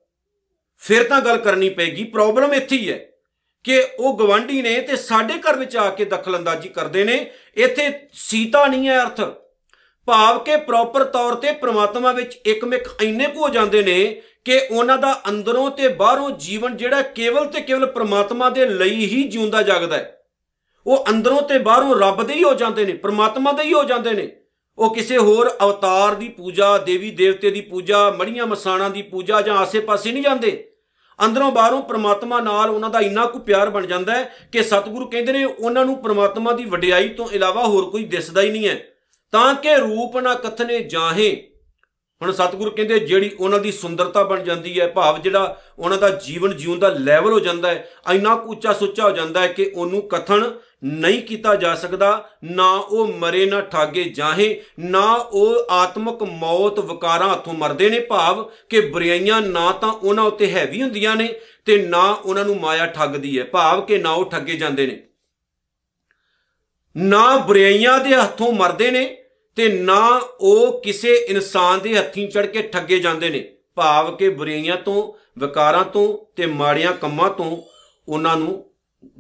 ਫਿਰ 0.79 1.05
ਤਾਂ 1.05 1.21
ਗੱਲ 1.21 1.37
ਕਰਨੀ 1.37 1.69
ਪਏਗੀ। 1.69 2.05
ਪ੍ਰੋਬਲਮ 2.05 2.55
ਇੱਥੇ 2.55 2.77
ਹੀ 2.77 2.93
ਹੈ 2.93 3.07
ਕਿ 3.65 3.85
ਉਹ 3.99 4.19
ਗਵਾਂਢੀ 4.19 4.63
ਨੇ 4.63 4.81
ਤੇ 4.81 4.97
ਸਾਡੇ 4.97 5.35
ਘਰ 5.35 5.57
ਵਿੱਚ 5.57 5.77
ਆ 5.77 5.91
ਕੇ 5.91 6.05
ਦਖਲ 6.05 6.37
ਅੰਦਾਜ਼ੀ 6.37 6.69
ਕਰਦੇ 6.69 7.05
ਨੇ। 7.05 7.31
ਇੱਥੇ 7.57 8.09
ਸੀਤਾ 8.13 8.67
ਨਹੀਂ 8.67 8.89
ਹੈ 8.89 9.03
ਅਰਥ। 9.03 9.21
ਭਾਵ 10.07 10.39
ਕਿ 10.39 10.57
ਪ੍ਰੋਪਰ 10.57 11.05
ਤੌਰ 11.05 11.35
ਤੇ 11.35 11.53
ਪ੍ਰਮਾਤਮਾ 11.53 12.13
ਵਿੱਚ 12.13 12.39
ਇੱਕਮਿਕ 12.47 12.83
ਇੰਨੇ 13.03 13.27
ਕੁ 13.27 13.41
ਹੋ 13.41 13.49
ਜਾਂਦੇ 13.49 13.83
ਨੇ 13.83 14.23
ਕਿ 14.45 14.61
ਉਹਨਾਂ 14.71 14.99
ਦਾ 14.99 15.23
ਅੰਦਰੋਂ 15.29 15.71
ਤੇ 15.71 15.89
ਬਾਹਰੋਂ 15.89 16.31
ਜੀਵਨ 16.31 16.77
ਜਿਹੜਾ 16.77 17.03
ਕੇਵਲ 17.03 17.47
ਤੇ 17.47 17.61
ਕੇਵਲ 17.61 17.87
ਪ੍ਰਮਾਤਮਾ 17.87 18.51
ਦੇ 18.51 18.67
ਲਈ 18.67 19.07
ਹੀ 19.07 19.23
ਜਿਉਂਦਾ 19.29 19.63
ਜਾਗਦਾ 19.63 19.97
ਹੈ। 19.97 20.24
ਉਹ 20.87 21.05
ਅੰਦਰੋਂ 21.09 21.43
ਤੇ 21.43 21.59
ਬਾਹਰੋਂ 21.59 21.97
ਰੱਬ 21.97 22.23
ਦੇ 22.23 22.35
ਹੀ 22.35 22.43
ਹੋ 22.43 22.55
ਜਾਂਦੇ 22.55 22.85
ਨੇ, 22.85 22.93
ਪ੍ਰਮਾਤਮਾ 22.93 23.53
ਦੇ 23.53 23.63
ਹੀ 23.63 23.73
ਹੋ 23.73 23.85
ਜਾਂਦੇ 23.85 24.13
ਨੇ। 24.13 24.37
ਉਹ 24.79 24.95
ਕਿਸੇ 24.95 25.19
ਹੋਰ 25.19 25.51
ਅਵਤਾਰ 25.63 26.15
ਦੀ 26.15 26.29
ਪੂਜਾ, 26.29 26.79
ਦੇਵੀ 26.79 27.11
ਦੇਵਤੇ 27.11 27.51
ਦੀ 27.51 27.61
ਪੂਜਾ, 27.61 28.11
ਮੜੀਆਂ 28.11 28.47
ਮਸਾਣਾ 28.47 28.89
ਦੀ 28.89 29.03
ਪੂਜਾ 29.03 29.43
ਜਾਂ 29.43 29.57
ਆਸੇ-ਪਾਸੇ 29.57 30.13
ਨਹੀਂ 30.13 30.23
ਜਾਂਦੇ। 30.23 30.71
ਅੰਦਰੋਂ 31.25 31.53
ਬਾਹਰੋਂ 31.53 31.83
ਪ੍ਰਮਾਤਮਾ 31.83 32.41
ਨਾਲ 32.41 32.71
ਉਹਨਾਂ 32.71 32.91
ਦਾ 32.91 33.01
ਇੰਨਾ 33.01 33.27
ਕੁ 33.27 33.39
ਪਿਆਰ 33.39 33.71
ਬਣ 33.71 33.87
ਜਾਂਦਾ 33.87 34.15
ਹੈ 34.15 34.35
ਕਿ 34.53 34.63
ਸਤਿਗੁਰੂ 34.63 35.09
ਕਹਿੰਦੇ 35.09 35.33
ਨੇ, 35.33 35.45
ਉਹਨਾਂ 35.45 35.85
ਨੂੰ 35.85 36.03
ਪ੍ਰਮਾਤਮਾ 36.03 36.53
ਦੀ 36.53 36.65
ਵਡਿਆਈ 36.65 37.09
ਤੋਂ 37.09 37.29
ਇਲਾਵਾ 37.33 37.65
ਹੋਰ 37.65 37.91
ਕੋਈ 37.91 38.05
ਦਿਸਦਾ 38.05 38.41
ਹੀ 38.41 38.51
ਨਹੀਂ 38.51 38.69
ਹੈ। 38.69 38.87
ਤਾਂ 39.33 39.55
ਕਿ 39.55 39.77
ਰੂਪ 39.77 40.17
ਨਾ 40.17 40.35
ਕਥਨੇ 40.35 40.81
ਜਾਹੇ। 40.81 41.51
ਹੁਣ 42.23 42.33
ਸਤਿਗੁਰੂ 42.33 42.71
ਕਹਿੰਦੇ, 42.71 42.99
ਜਿਹੜੀ 42.99 43.31
ਉਹਨਾਂ 43.41 43.59
ਦੀ 43.59 43.73
ਸੁੰਦਰਤਾ 43.73 44.23
ਬਣ 44.23 44.43
ਜਾਂਦੀ 44.43 44.81
ਹੈ, 44.81 44.89
ਭਾਵ 44.89 45.19
ਜਿਹੜਾ 45.19 45.63
ਉਹਨਾਂ 45.79 45.99
ਦਾ 45.99 46.09
ਜੀਵਨ 46.09 46.57
ਜੀਉਣ 46.57 46.79
ਦਾ 46.79 46.89
ਲੈਵਲ 46.89 47.33
ਹੋ 47.33 47.41
ਜਾਂਦਾ 47.41 47.69
ਹੈ, 47.69 47.91
ਇੰਨਾ 48.13 48.37
ਕੁ 48.37 48.51
ਉੱਚਾ 48.51 48.73
ਸੁੱਚਾ 48.73 49.05
ਹੋ 49.05 49.11
ਜਾਂਦਾ 49.11 49.41
ਹੈ 49.41 49.47
ਕਿ 49.47 49.73
ਉਹਨੂੰ 49.77 50.03
ਕਥਨ 50.03 50.59
ਨਹੀਂ 50.85 51.21
ਕੀਤਾ 51.23 51.55
ਜਾ 51.55 51.75
ਸਕਦਾ, 51.75 52.29
ਨਾ 52.45 52.71
ਉਹ 52.71 53.13
ਮਰੇ 53.15 53.45
ਨਾ 53.47 53.61
ਠਾਗੇ 53.63 54.05
ਜਾਹੇ, 54.05 54.61
ਨਾ 54.81 55.13
ਉਹ 55.13 55.67
ਆਤਮਕ 55.71 56.23
ਮੌਤ 56.23 56.79
ਵਿਕਾਰਾਂ 56.81 57.33
ਹੱਥੋਂ 57.33 57.55
ਮਰਦੇ 57.55 57.89
ਨੇ 57.91 58.01
ਭਾਵ 58.01 58.43
ਕਿ 58.71 58.81
ਬੁਰਾਈਆਂ 58.81 59.41
ਨਾ 59.41 59.71
ਤਾਂ 59.73 59.93
ਉਹਨਾਂ 59.93 60.25
ਉੱਤੇ 60.25 60.51
ਹੈਵੀ 60.51 60.83
ਹੁੰਦੀਆਂ 60.83 61.17
ਨੇ 61.17 61.29
ਤੇ 61.67 61.77
ਨਾ 61.79 62.03
ਉਹਨਾਂ 62.03 62.45
ਨੂੰ 62.45 62.57
ਮਾਇਆ 62.61 62.87
ਠੱਗਦੀ 62.87 63.39
ਹੈ, 63.39 63.45
ਭਾਵ 63.45 63.85
ਕਿ 63.85 63.99
ਨਾ 63.99 64.13
ਉਹ 64.13 64.31
ਠੱਗੇ 64.31 64.57
ਜਾਂਦੇ 64.57 64.87
ਨੇ। 64.87 64.99
ਨਾ 66.97 67.37
ਬੁਰਾਈਆਂ 67.37 67.99
ਦੇ 68.01 68.15
ਹੱਥੋਂ 68.15 68.53
ਮਰਦੇ 68.53 68.91
ਨੇ 68.91 69.05
ਤੇ 69.57 69.69
ਨਾ 69.69 70.01
ਉਹ 70.41 70.81
ਕਿਸੇ 70.83 71.15
ਇਨਸਾਨ 71.29 71.81
ਦੇ 71.81 71.97
ਹੱਥੀਂ 71.97 72.29
ਚੜ 72.29 72.47
ਕੇ 72.47 72.63
ਠੱਗੇ 72.63 72.99
ਜਾਂਦੇ 72.99 73.31
ਨੇ, 73.31 73.45
ਭਾਵ 73.75 74.15
ਕਿ 74.17 74.29
ਬੁਰਾਈਆਂ 74.29 74.77
ਤੋਂ, 74.77 75.13
ਵਿਕਾਰਾਂ 75.39 75.85
ਤੋਂ 75.85 76.07
ਤੇ 76.37 76.47
ਮਾੜੀਆਂ 76.47 76.93
ਕੰਮਾਂ 76.93 77.31
ਤੋਂ 77.31 77.57
ਉਹਨਾਂ 78.09 78.37
ਨੂੰ 78.37 78.65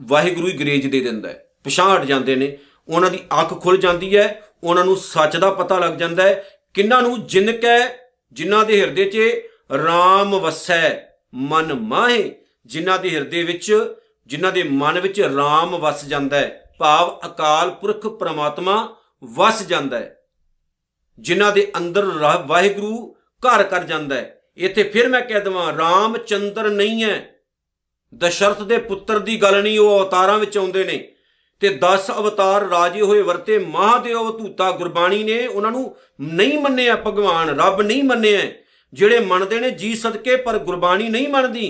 ਵਾਹਿਗੁਰੂ 0.00 0.48
ਹੀ 0.48 0.52
ਗਰੇਜ 0.52 0.86
ਦੇ 0.86 1.00
ਦਿੰਦਾ 1.00 1.28
ਹੈ। 1.28 1.43
ਪਛਾਣ 1.64 1.96
ਹਟ 1.96 2.04
ਜਾਂਦੇ 2.04 2.36
ਨੇ। 2.36 2.58
ਉਹਨਾਂ 2.88 3.10
ਦੀ 3.10 3.18
ਅੱਖ 3.40 3.62
ਖੁੱਲ 3.62 3.76
ਜਾਂਦੀ 3.76 4.16
ਹੈ, 4.16 4.42
ਉਹਨਾਂ 4.64 4.84
ਨੂੰ 4.84 4.96
ਸੱਚ 4.96 5.36
ਦਾ 5.36 5.50
ਪਤਾ 5.50 5.78
ਲੱਗ 5.78 5.92
ਜਾਂਦਾ 5.92 6.22
ਹੈ। 6.22 6.48
ਕਿੰਨਾਂ 6.74 7.02
ਨੂੰ 7.02 7.26
ਜਿਨ 7.26 7.56
ਕੈ 7.56 7.96
ਜਿਨ੍ਹਾਂ 8.32 8.64
ਦੇ 8.64 8.80
ਹਿਰਦੇ 8.80 9.04
'ਚ 9.04 9.18
RAM 9.74 10.28
ਵਸੈ, 10.28 11.06
ਮਨ 11.34 11.74
ਮਾਹੇ। 11.74 12.34
ਜਿਨ੍ਹਾਂ 12.66 12.98
ਦੇ 12.98 13.10
ਹਿਰਦੇ 13.10 13.42
ਵਿੱਚ 13.42 13.94
ਜਿਨ੍ਹਾਂ 14.26 14.52
ਦੇ 14.52 14.62
ਮਨ 14.62 15.00
ਵਿੱਚ 15.00 15.20
RAM 15.20 15.68
ਵਸ 15.68 16.04
ਜਾਂਦਾ 16.04 16.36
ਹੈ। 16.36 16.72
ਭਾਵ 16.78 17.20
ਅਕਾਲ 17.26 17.70
ਪੁਰਖ 17.70 18.06
ਪ੍ਰਮਾਤਮਾ 18.06 18.96
ਵਸ 19.24 19.66
ਜਾਂਦਾ 19.66 19.98
ਹੈ। 19.98 20.20
ਜਿਨ੍ਹਾਂ 21.18 21.52
ਦੇ 21.52 21.72
ਅੰਦਰ 21.76 22.02
ਰਾ- 22.04 22.46
ਵਾਹਿਗੁਰੂ 22.46 23.16
ਘਰ 23.40 23.62
ਕਰ 23.62 23.84
ਜਾਂਦਾ 23.84 24.14
ਹੈ। 24.14 24.40
ਇੱਥੇ 24.56 24.82
ਫਿਰ 24.82 25.08
ਮੈਂ 25.08 25.20
ਕਹਿ 25.20 25.40
ਦਵਾਂ 25.40 25.76
ਰਾਮਚੰਦਰ 25.76 26.70
ਨਹੀਂ 26.70 27.04
ਹੈ। 27.04 27.34
ਦਸ਼ਰਥ 28.14 28.62
ਦੇ 28.62 28.78
ਪੁੱਤਰ 28.78 29.18
ਦੀ 29.18 29.42
ਗੱਲ 29.42 29.62
ਨਹੀਂ, 29.62 29.78
ਉਹ 29.78 30.00
ਅਵਤਾਰਾਂ 30.00 30.38
ਵਿੱਚ 30.38 30.58
ਆਉਂਦੇ 30.58 30.84
ਨੇ। 30.84 31.13
ਤੇ 31.64 31.68
10 31.82 32.10
ਅਵਤਾਰ 32.18 32.62
ਰਾਜੇ 32.62 33.00
ਹੋਏ 33.00 33.20
ਵਰਤੇ 33.22 33.58
ਮਹਾਦੇਵ 33.58 34.18
ਅਵਤੂਤਾ 34.20 34.70
ਗੁਰਬਾਣੀ 34.70 35.22
ਨੇ 35.24 35.46
ਉਹਨਾਂ 35.46 35.70
ਨੂੰ 35.70 35.96
ਨਹੀਂ 36.20 36.58
ਮੰਨਿਆ, 36.58 36.96
ਭਗਵਾਨ 36.96 37.48
ਰੱਬ 37.60 37.80
ਨਹੀਂ 37.82 38.02
ਮੰਨਿਆ, 38.04 38.40
ਜਿਹੜੇ 38.92 39.18
ਮੰਨਦੇ 39.20 39.60
ਨੇ 39.60 39.70
ਜੀ 39.70 39.94
ਸਦਕੇ 39.94 40.36
ਪਰ 40.36 40.58
ਗੁਰਬਾਣੀ 40.58 41.08
ਨਹੀਂ 41.08 41.28
ਮੰਨਦੀ। 41.28 41.68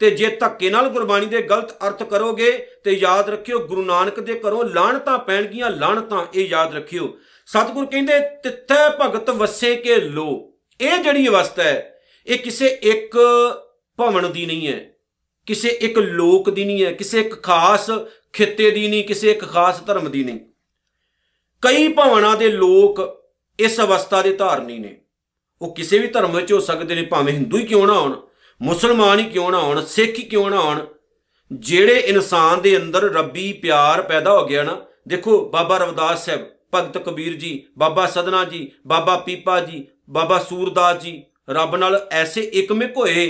ਤੇ 0.00 0.10
ਜੇ 0.10 0.28
ਧੱਕੇ 0.40 0.70
ਨਾਲ 0.70 0.88
ਗੁਰਬਾਣੀ 0.88 1.26
ਦੇ 1.26 1.42
ਗਲਤ 1.42 1.72
ਅਰਥ 1.86 2.02
ਕਰੋਗੇ 2.02 2.50
ਤੇ 2.84 2.92
ਯਾਦ 2.92 3.28
ਰੱਖਿਓ, 3.30 3.58
ਗੁਰੂ 3.58 3.84
ਨਾਨਕ 3.84 4.20
ਦੇ 4.20 4.40
ਘਰੋਂ 4.40 4.64
ਲਾਹਣਤਾਂ 4.64 5.18
ਪੈਣਗੀਆਂ 5.18 5.70
ਲਾਹਣਤਾਂ 5.70 6.24
ਇਹ 6.34 6.48
ਯਾਦ 6.48 6.74
ਰੱਖਿਓ। 6.76 7.12
ਸਤਿਗੁਰ 7.48 7.86
ਕਹਿੰਦੇ, 7.86 8.18
ਤਿੱਥੈ 8.42 8.88
ਭਗਤ 9.00 9.30
ਵਸੇ 9.32 9.74
ਕੇ 9.76 9.96
ਲੋ। 9.96 10.52
ਇਹ 10.80 10.98
ਜਿਹੜੀ 10.98 11.28
ਅਵਸਥਾ 11.28 11.62
ਹੈ, 11.62 12.00
ਇਹ 12.26 12.38
ਕਿਸੇ 12.38 12.78
ਇੱਕ 12.84 13.16
ਭਵਨ 13.98 14.32
ਦੀ 14.32 14.46
ਨਹੀਂ 14.46 14.66
ਹੈ, 14.68 14.80
ਕਿਸੇ 15.46 15.68
ਇੱਕ 15.68 15.98
ਲੋਕ 15.98 16.50
ਦੀ 16.50 16.64
ਨਹੀਂ 16.64 16.84
ਹੈ, 16.84 16.92
ਕਿਸੇ 16.92 17.20
ਇੱਕ 17.20 17.42
ਖਾਸ 17.42 17.90
ਖਿੱਤੇ 18.34 18.70
ਦੀ 18.70 18.88
ਨਹੀਂ, 18.88 19.04
ਕਿਸੇ 19.04 19.30
ਇੱਕ 19.30 19.44
ਖਾਸ 19.44 19.84
ਧਰਮ 19.86 20.10
ਦੀ 20.10 20.24
ਨਹੀਂ। 20.24 20.40
ਕਈ 21.62 21.88
ਭਵਨਾਂ 21.88 22.36
ਦੇ 22.36 22.48
ਲੋਕ 22.48 23.00
ਇਸ 23.58 23.80
ਅਵਸਥਾ 23.80 24.22
ਦੇ 24.22 24.32
ਧਾਰਨੀ 24.32 24.78
ਨੇ। 24.78 24.96
ਉਹ 25.62 25.74
ਕਿਸੇ 25.74 25.98
ਵੀ 25.98 26.06
ਧਰਮ 26.06 26.36
ਵਿੱਚ 26.36 26.52
ਹੋ 26.52 26.60
ਸਕਦੇ 26.60 26.94
ਨੇ, 26.94 27.02
ਭਾਵੇਂ 27.02 27.32
ਹਿੰਦੂ 27.32 27.58
ਹੀ 27.58 27.66
ਕਿਉਂ 27.66 27.86
ਨਾ 27.86 27.92
ਹੋਣ, 27.92 28.16
ਮੁਸਲਮਾਨ 28.62 29.18
ਹੀ 29.18 29.24
ਕਿਉਂ 29.24 29.50
ਨਾ 29.50 29.58
ਹੋਣ, 29.58 29.84
ਸਿੱਖ 29.84 30.18
ਹੀ 30.18 30.22
ਕਿਉਂ 30.22 30.50
ਨਾ 30.50 30.60
ਹੋਣ। 30.60 30.86
ਜਿਹੜੇ 31.52 31.98
ਇਨਸਾਨ 31.98 32.60
ਦੇ 32.60 32.76
ਅੰਦਰ 32.76 33.02
ਰੱਬੀ 33.02 33.52
ਪਿਆਰ 33.52 34.02
ਪੈਦਾ 34.02 34.38
ਹੋ 34.38 34.46
ਗਿਆ 34.46 34.62
ਨਾ, 34.62 34.86
ਦੇਖੋ 35.08 35.50
ਬਾਬਾ 35.50 35.78
ਰਵਿਦਾਸ 35.78 36.26
ਸਾਹਿਬ, 36.26 36.46
ਭਗਤ 36.74 36.98
ਕਬੀਰ 36.98 37.34
ਜੀ, 37.34 37.66
ਬਾਬਾ 37.78 38.06
ਸਦਨਾ 38.06 38.44
ਜੀ, 38.44 38.70
ਬਾਬਾ 38.86 39.16
ਪੀਪਾ 39.16 39.60
ਜੀ, 39.60 39.86
ਬਾਬਾ 40.10 40.38
ਸੂਰਦਾਸ 40.38 41.02
ਜੀ, 41.02 41.22
ਰੱਬ 41.50 41.76
ਨਾਲ 41.76 42.08
ਐਸੇ 42.10 42.40
ਇਕਮਿਕ 42.40 42.96
ਹੋਏ 42.96 43.26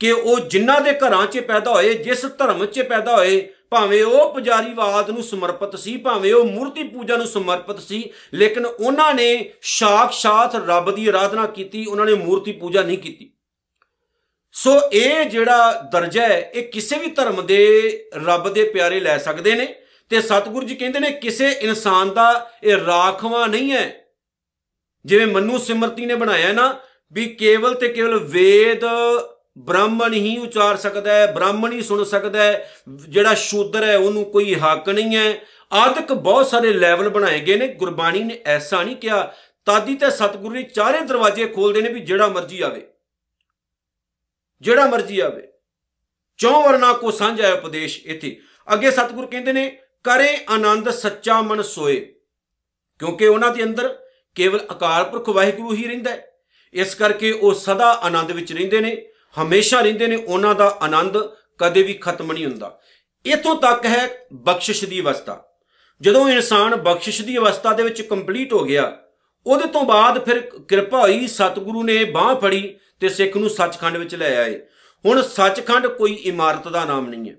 ਕਿ 0.00 0.12
ਉਹ 0.12 0.40
ਜਿਨ੍ਹਾਂ 0.40 0.80
ਦੇ 0.80 0.92
ਘਰਾਂ 0.92 1.26
'ਚ 1.26 1.38
ਪੈਦਾ 1.38 1.72
ਹੋਏ, 1.72 1.94
ਜਿਸ 1.94 2.24
ਧਰਮ 2.38 2.64
'ਚ 2.66 2.80
ਪੈਦਾ 2.80 3.16
ਹੋਏ 3.16 3.48
ਭਾਵੇਂ 3.74 4.02
ਉਹ 4.04 4.32
ਪੁਜਾਰੀਵਾਦ 4.32 5.10
ਨੂੰ 5.10 5.22
ਸਮਰਪਿਤ 5.22 5.76
ਸੀ, 5.76 5.96
ਭਾਵੇਂ 5.96 6.32
ਉਹ 6.34 6.44
ਮੂਰਤੀ 6.44 6.82
ਪੂਜਾ 6.82 7.16
ਨੂੰ 7.16 7.26
ਸਮਰਪਿਤ 7.26 7.80
ਸੀ, 7.80 8.02
ਲੇਕਿਨ 8.34 8.66
ਉਹਨਾਂ 8.66 9.14
ਨੇ 9.14 9.28
ਸਾਖਸ਼ਾਤ 9.62 10.54
ਰੱਬ 10.66 10.94
ਦੀ 10.94 11.06
ਆਰਾਧਨਾ 11.08 11.46
ਕੀਤੀ, 11.46 11.84
ਉਹਨਾਂ 11.86 12.06
ਨੇ 12.06 12.14
ਮੂਰਤੀ 12.14 12.52
ਪੂਜਾ 12.52 12.82
ਨਹੀਂ 12.82 12.98
ਕੀਤੀ। 12.98 13.30
ਸੋ 14.54 14.80
ਇਹ 14.92 15.24
ਜਿਹੜਾ 15.24 15.72
ਦਰਜਾ 15.92 16.26
ਹੈ, 16.26 16.38
ਇਹ 16.54 16.68
ਕਿਸੇ 16.68 16.98
ਵੀ 16.98 17.10
ਧਰਮ 17.10 17.46
ਦੇ 17.46 17.62
ਰੱਬ 18.26 18.48
ਦੇ 18.52 18.64
ਪਿਆਰੇ 18.64 19.00
ਲੈ 19.00 19.18
ਸਕਦੇ 19.18 19.54
ਨੇ 19.54 19.66
ਤੇ 20.10 20.20
ਸਤਿਗੁਰੂ 20.20 20.66
ਜੀ 20.66 20.74
ਕਹਿੰਦੇ 20.74 21.00
ਨੇ 21.00 21.10
ਕਿਸੇ 21.10 21.50
ਇਨਸਾਨ 21.50 22.14
ਦਾ 22.14 22.50
ਇਹ 22.62 22.76
ਰਾਖਵਾ 22.76 23.46
ਨਹੀਂ 23.46 23.72
ਹੈ। 23.72 23.84
ਜਿਵੇਂ 25.04 25.26
ਮਨੂ 25.26 25.58
ਸਿਮਰਤੀ 25.58 26.06
ਨੇ 26.06 26.14
ਬਣਾਇਆ 26.14 26.52
ਨਾ 26.52 26.74
ਵੀ 27.12 27.26
ਕੇਵਲ 27.34 27.74
ਤੇ 27.74 27.88
ਕੇਵਲ 27.88 28.18
ਵੇਦ 28.24 28.84
ਬ੍ਰਾਹਮਣ 29.58 30.12
ਹੀ 30.12 30.38
ਉਚਾਰ 30.38 30.76
ਸਕਦਾ 30.76 31.12
ਹੈ, 31.12 31.32
ਬ੍ਰਾਹਮਣ 31.32 31.72
ਹੀ 31.72 31.82
ਸੁਣ 31.82 32.04
ਸਕਦਾ 32.04 32.42
ਹੈ। 32.42 32.74
ਜਿਹੜਾ 33.08 33.34
ਸ਼ੂਦਰ 33.34 33.84
ਹੈ, 33.84 33.96
ਉਹਨੂੰ 33.96 34.24
ਕੋਈ 34.24 34.54
ਹੱਕ 34.54 34.88
ਨਹੀਂ 34.88 35.16
ਹੈ। 35.16 35.40
ਆਦਿਕ 35.72 36.12
ਬਹੁਤ 36.12 36.46
ਸਾਰੇ 36.46 36.72
ਲੈਵਲ 36.72 37.08
ਬਣਾਏ 37.08 37.40
ਗਏ 37.40 37.56
ਨੇ। 37.56 37.68
ਗੁਰਬਾਣੀ 37.68 38.22
ਨੇ 38.22 38.42
ਐਸਾ 38.46 38.82
ਨਹੀਂ 38.82 38.96
ਕਿਹਾ। 38.96 39.34
ਤਾਦੀ 39.64 39.94
ਤੇ 39.94 40.10
ਸਤਿਗੁਰੂ 40.10 40.54
ਨੇ 40.54 40.62
ਚਾਰੇ 40.62 41.00
ਦਰਵਾਜ਼ੇ 41.00 41.46
ਖੋਲਦੇ 41.46 41.82
ਨੇ 41.82 41.92
ਵੀ 41.92 42.00
ਜਿਹੜਾ 42.00 42.28
ਮਰਜ਼ੀ 42.28 42.60
ਆਵੇ। 42.60 42.86
ਜਿਹੜਾ 44.60 44.86
ਮਰਜ਼ੀ 44.86 45.20
ਆਵੇ। 45.20 45.48
ਚੌ 46.36 46.62
ਵਰਨਾ 46.62 46.92
ਕੋ 46.92 47.10
ਸਾਂਝਾ 47.10 47.46
ਹੈ 47.46 47.52
ਉਪਦੇਸ਼ 47.52 48.06
ਇੱਥੇ। 48.06 48.40
ਅੱਗੇ 48.72 48.90
ਸਤਿਗੁਰ 48.90 49.26
ਕਹਿੰਦੇ 49.26 49.52
ਨੇ, 49.52 49.78
ਕਰੇ 50.04 50.38
ਆਨੰਦ 50.50 50.90
ਸੱਚਾ 50.90 51.40
ਮਨ 51.40 51.62
ਸੋਏ। 51.62 52.14
ਕਿਉਂਕਿ 52.98 53.26
ਉਹਨਾਂ 53.26 53.50
ਦੇ 53.50 53.62
ਅੰਦਰ 53.62 53.98
ਕੇਵਲ 54.34 54.60
ਅਕਾਲ 54.70 55.04
ਪੁਰਖ 55.04 55.28
ਵਾਹਿਗੁਰੂ 55.28 55.74
ਹੀ 55.74 55.84
ਰਹਿੰਦਾ 55.88 56.10
ਹੈ। 56.10 56.30
ਇਸ 56.72 56.94
ਕਰਕੇ 56.94 57.32
ਉਹ 57.32 57.54
ਸਦਾ 57.54 57.92
ਆਨੰਦ 57.92 58.30
ਵਿੱਚ 58.30 58.52
ਰਹਿੰਦੇ 58.52 58.80
ਨੇ। 58.80 59.08
ਹਮੇਸ਼ਾ 59.42 59.80
ਰਹਿੰਦੇ 59.80 60.06
ਨੇ, 60.06 60.16
ਉਹਨਾਂ 60.16 60.54
ਦਾ 60.54 60.78
ਆਨੰਦ 60.82 61.16
ਕਦੇ 61.58 61.82
ਵੀ 61.82 61.94
ਖਤਮ 61.94 62.32
ਨਹੀਂ 62.32 62.46
ਹੁੰਦਾ। 62.46 62.78
ਇਥੋਂ 63.26 63.56
ਤੱਕ 63.56 63.86
ਹੈ 63.86 64.08
ਬਖਸ਼ਿਸ਼ 64.32 64.84
ਦੀ 64.84 65.00
ਅਵਸਥਾ। 65.00 65.42
ਜਦੋਂ 66.00 66.28
ਇਨਸਾਨ 66.28 66.76
ਬਖਸ਼ਿਸ਼ 66.76 67.22
ਦੀ 67.22 67.36
ਅਵਸਥਾ 67.36 67.72
ਦੇ 67.72 67.82
ਵਿੱਚ 67.82 68.02
ਕੰਪਲੀਟ 68.02 68.52
ਹੋ 68.52 68.64
ਗਿਆ, 68.64 68.96
ਉਹਦੇ 69.46 69.66
ਤੋਂ 69.66 69.84
ਬਾਅਦ 69.84 70.24
ਫਿਰ 70.24 70.40
ਕਿਰਪਾ 70.40 71.00
ਹੋਈ, 71.00 71.26
ਸਤਿਗੁਰੂ 71.26 71.82
ਨੇ 71.82 72.04
ਬਾਹ 72.04 72.34
ਫੜੀ 72.36 72.76
ਤੇ 73.00 73.08
ਸਿੱਖ 73.08 73.36
ਨੂੰ 73.36 73.50
ਸੱਚਖੰਡ 73.50 73.96
ਵਿੱਚ 73.96 74.14
ਲੈ 74.14 74.36
ਆਏ। 74.36 74.60
ਹੁਣ 75.04 75.22
ਸੱਚਖੰਡ 75.22 75.86
ਕੋਈ 75.86 76.12
ਇਮਾਰਤ 76.12 76.68
ਦਾ 76.68 76.84
ਨਾਮ 76.84 77.08
ਨਹੀਂ 77.08 77.30
ਹੈ। 77.30 77.36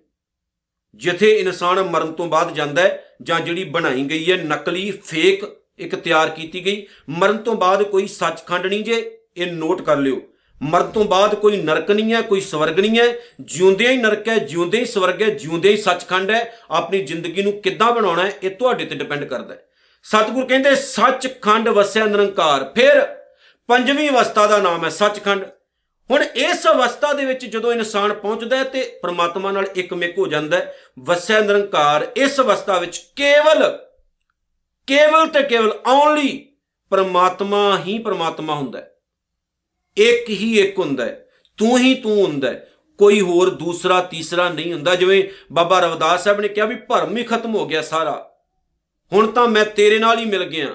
ਜਿੱਥੇ 0.96 1.36
ਇਨਸਾਨ 1.40 1.84
ਮਰਨ 1.84 2.12
ਤੋਂ 2.12 2.28
ਬਾਅਦ 2.28 2.54
ਜਾਂਦਾ 2.54 2.82
ਹੈ 2.82 3.06
ਜਾਂ 3.22 3.40
ਜਿਹੜੀ 3.40 3.64
ਬਣਾਈ 3.64 4.04
ਗਈ 4.04 4.32
ਹੈ, 4.32 4.38
ਨਕਲੀ 4.38 4.92
ਫੇਕ 4.92 5.44
ਇੱਕ 5.78 5.96
ਤਿਆਰ 5.96 6.30
ਕੀਤੀ 6.30 6.66
ਗਈ, 6.66 6.86
ਮਰਨ 7.10 7.38
ਤੋਂ 7.38 7.56
ਬਾਅਦ 7.56 7.84
ਕੋਈ 7.84 8.08
ਸੱਚਖੰਡ 8.08 8.66
ਨਹੀਂ 8.66 8.84
ਜੇ, 8.84 9.18
ਇਹ 9.38 9.52
ਨੋਟ 9.52 9.82
ਕਰ 9.82 9.98
ਲਿਓ। 9.98 10.22
ਮਰਨ 10.62 10.92
ਤੋਂ 10.92 11.06
ਬਾਅਦ 11.06 11.36
ਕੋਈ 11.36 11.62
ਨਰਕ 11.62 11.92
ਨਹੀਂ 11.92 12.14
ਹੈ, 12.14 12.22
ਕੋਈ 12.22 12.42
ਸਵਰਗ 12.42 12.80
ਨਹੀਂ 12.80 13.00
ਹੈ। 13.00 13.14
ਜਿਉਂਦਿਆਂ 13.42 13.92
ਹੀ 13.92 13.98
ਨਰਕ 13.98 14.30
ਹੈ 14.30 14.38
ਜਿਉਂਦੇ 14.38 14.80
ਹੀ 14.80 14.86
ਸਵਰਗ 14.86 15.22
ਹੈ 15.22 15.30
ਜਿਉਂਦੇ 15.30 15.70
ਹੀ 15.70 15.78
ਸੱਚਖੰਡ 15.78 16.32
ਹੈ। 16.32 16.60
ਆਪਣੀ 16.72 17.02
ਜ਼ਿੰਦਗੀ 17.02 17.42
ਨੂੰ 17.42 17.54
ਕਿੱਦਾਂ 17.54 17.92
ਬਣਾਉਣਾ 17.92 18.26
ਹੈ, 18.26 18.32
ਇਹ 18.44 18.50
ਤੁਹਾਡੇ 18.50 18.86
ਤੇ 18.86 18.96
ਡਿਪੈਂਡ 18.96 19.26
ਕਰਦਾ 19.26 19.54
ਹੈ। 19.54 19.68
ਸਤਿਗੁਰ 20.04 20.46
ਕਹਿੰਦੇ, 20.46 20.76
ਸੱਚਖੰਡ 20.76 21.70
ਵਸਿਆ 21.70 22.06
ਨਿਰੰਕਾਰ। 22.06 22.64
ਫਿਰ 22.76 23.18
ਪੰਜਵੀਂ 23.68 24.10
ਅਵਸਥਾ 24.10 24.48
ਦਾ 24.48 24.58
ਨਾਮ 24.58 24.86
ਹੈ 24.86 24.90
ਸੱਚਖੰਡ। 24.90 25.46
ਹੁਣ 26.12 26.24
ਇਸ 26.24 26.68
ਅਵਸਥਾ 26.68 27.14
ਦੇ 27.14 27.26
ਵਿੱਚ 27.26 27.46
ਜਦੋਂ 27.46 27.74
ਇਨਸਾਨ 27.74 28.14
ਪਹੁੰਚਦਾ 28.14 28.58
ਹੈ 28.58 28.64
ਤੇ 28.64 29.00
ਪ੍ਰਮਾਤਮਾ 29.02 29.52
ਨਾਲ 29.52 29.68
ਇੱਕਮਿਕ 29.76 30.18
ਹੋ 30.18 30.28
ਜਾਂਦਾ 30.28 30.58
ਹੈ, 30.58 30.78
ਵਸਿਆ 31.00 31.40
ਨਿਰੰਕਾਰ, 31.40 32.08
ਇਸ 32.16 32.40
ਅਵਸਥਾ 32.40 32.80
ਵਿੱਚ 32.80 32.98
ਕੇਵਲ 33.16 33.80
ਕੇਵਲ 34.88 35.28
ਤੇ 35.28 35.44
ਕੇਵਲ 35.44 35.80
ਓਨਲੀ 35.88 36.50
ਪ੍ਰਮਾਤਮਾ 36.90 37.80
ਹੀ 37.80 38.00
ਪ੍ਰਮਾਤਮਾ 38.00 38.56
ਹੁੰਦਾ 38.56 38.80
ਹੈ। 38.80 38.95
ਇੱਕ 39.98 40.30
ਹੀ 40.30 40.60
ਇੱਕ 40.60 40.80
ਹੁੰਦਾ 40.80 41.06
ਹੈ। 41.06 41.28
ਤੂੰ 41.58 41.78
ਹੀ 41.80 41.96
ਤੂੰ 41.96 42.26
ਹੁੰਦਾ 42.26 42.48
ਹੈ। 42.48 42.70
ਕੋਈ 42.98 43.22
ਹੋਰ 43.22 43.50
ਦੂਸਰਾ, 43.50 44.02
ਤੀਸਰਾ 44.02 44.50
ਨਹੀਂ 44.50 44.74
ਹੁੰਦਾ। 44.74 44.96
ਜਿਵੇਂ 44.96 45.24
ਬਾਬਾ 45.54 45.80
ਰਵਿਦਾਸ 45.80 46.24
ਸਾਹਿਬ 46.24 46.42
ਨੇ 46.42 46.48
ਕਿਹਾ 46.48 46.66
ਵੀ 46.66 46.76
ਭਰਮ 46.76 47.18
ਹੀ 47.18 47.24
ਖਤਮ 47.24 47.56
ਹੋ 47.56 47.66
ਗਿਆ 47.66 47.82
ਸਾਰਾ। 47.82 48.32
ਹੁਣ 49.14 49.28
ਤਾਂ 49.28 49.48
ਮੈਂ 49.48 49.66
ਤੇਰੇ 49.66 50.00
ਨਾਲ 50.00 50.20
ਹੀ 50.20 50.26
ਮਿਲ 50.26 50.44
ਗਿਆ। 50.44 50.68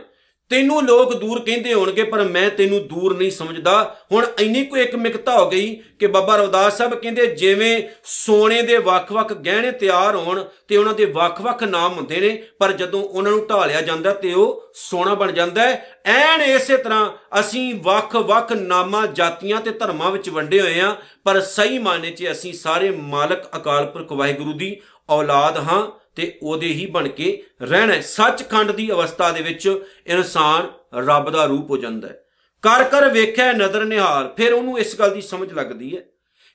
ਤੈਨੂੰ 0.51 0.83
ਲੋਕ 0.85 1.13
ਦੂਰ 1.15 1.41
ਕਹਿੰਦੇ 1.41 1.75
ਹੋਣਗੇ, 1.75 2.03
ਪਰ 2.03 2.23
ਮੈਂ 2.25 2.49
ਤੈਨੂੰ 2.51 2.87
ਦੂਰ 2.89 3.17
ਨਹੀਂ 3.17 3.31
ਸਮਝਦਾ। 3.31 3.97
ਹੁਣ 4.13 4.27
ਇੰਨੀ 4.41 4.65
ਕੋਈ 4.65 4.81
ਇੱਕ 4.81 4.95
ਮਿਕਤਾ 4.97 5.39
ਹੋ 5.39 5.49
ਗਈ 5.51 5.75
ਕਿ 5.99 6.07
ਬਾਬਾ 6.07 6.37
ਰਵਿਦਾਸ 6.37 6.79
ਸਾਹਿਬ 6.79 6.95
ਕਹਿੰਦੇ, 6.95 7.27
ਜਿਵੇਂ 7.27 7.83
ਸੋਨੇ 8.05 8.61
ਦੇ 8.63 8.77
ਵੱਖ-ਵੱਖ 8.79 9.33
ਗਹਿਣੇ 9.35 9.71
ਤਿਆਰ 9.73 10.17
ਹੋਣ 10.17 10.45
ਤੇ 10.69 10.77
ਉਹਨਾਂ 10.77 10.95
ਦੇ 10.95 11.05
ਵੱਖ-ਵੱਖ 11.05 11.63
ਨਾਮ 11.65 11.93
ਹੁੰਦੇ 11.93 12.21
ਨੇ, 12.21 12.31
ਪਰ 12.59 12.73
ਜਦੋਂ 12.73 13.03
ਉਹਨਾਂ 13.03 13.33
ਨੂੰ 13.33 13.47
ਢਾਲਿਆ 13.47 13.81
ਜਾਂਦਾ 13.81 14.13
ਤੇ 14.15 14.33
ਉਹ 14.33 14.71
ਸੋਨਾ 14.75 15.15
ਬਣ 15.15 15.33
ਜਾਂਦਾ 15.33 15.63
ਹੈ। 15.63 16.01
ਐਨ 16.07 16.43
ਇਸੇ 16.43 16.77
ਤਰ੍ਹਾਂ 16.77 17.11
ਅਸੀਂ 17.41 17.75
ਵੱਖ-ਵੱਖ 17.83 18.53
ਨਾਮਾਂ, 18.53 19.07
ਜਾਤੀਆਂ 19.07 19.61
ਤੇ 19.61 19.71
ਧਰਮਾਂ 19.71 20.11
ਵਿੱਚ 20.11 20.29
ਵੰਡੇ 20.31 20.61
ਹੋਏ 20.61 20.81
ਆ 20.81 20.95
ਪਰ 21.25 21.41
ਸਹੀ 21.41 21.79
ਮਾਨੇ 21.79 22.11
'ਚ 22.11 22.31
ਅਸੀਂ 22.31 22.53
ਸਾਰੇ 22.53 22.91
ਮਾਲਕ 22.91 23.49
ਅਕਾਲ 23.57 23.87
ਪੁਰਖ 23.87 24.13
ਵਾਹਿਗੁਰੂ 24.13 24.53
ਦੀ 24.53 24.77
ਔਲਾਦ 25.11 25.57
ਹਾਂ। 25.59 25.83
ਤੇ 26.15 26.39
ਉਹਦੇ 26.43 26.67
ਹੀ 26.67 26.87
ਬਣ 26.87 27.09
ਕੇ 27.09 27.43
ਰਹਿਣਾ 27.63 27.95
ਹੈ। 27.95 28.01
ਸੱਚਖੰਡ 28.01 28.73
ਦੀ 28.73 28.91
ਅਵਸਥਾ 28.91 29.33
ਦੇ 29.33 29.43
ਵਿੱਚ 29.43 29.85
ਇਨਸਾਨ 30.07 30.73
ਰੱਬ 30.99 31.31
ਦਾ 31.31 31.45
ਰੂਪ 31.45 31.71
ਹੋ 31.71 31.77
ਜਾਂਦਾ 31.77 32.09
ਹੈ। 32.09 32.25
ਕਰ 32.63 32.85
ਕਰ 32.85 33.09
ਵੇਖਿਆ 33.09 33.53
ਨਦਰ 33.53 33.85
ਨਿਹਾਲ, 33.85 34.35
ਫਿਰ 34.37 34.53
ਉਹਨੂੰ 34.53 34.79
ਇਸ 34.79 34.99
ਗੱਲ 34.99 35.15
ਦੀ 35.15 35.21
ਸਮਝ 35.21 35.53
ਲੱਗਦੀ 35.53 35.97
ਹੈ 35.97 36.03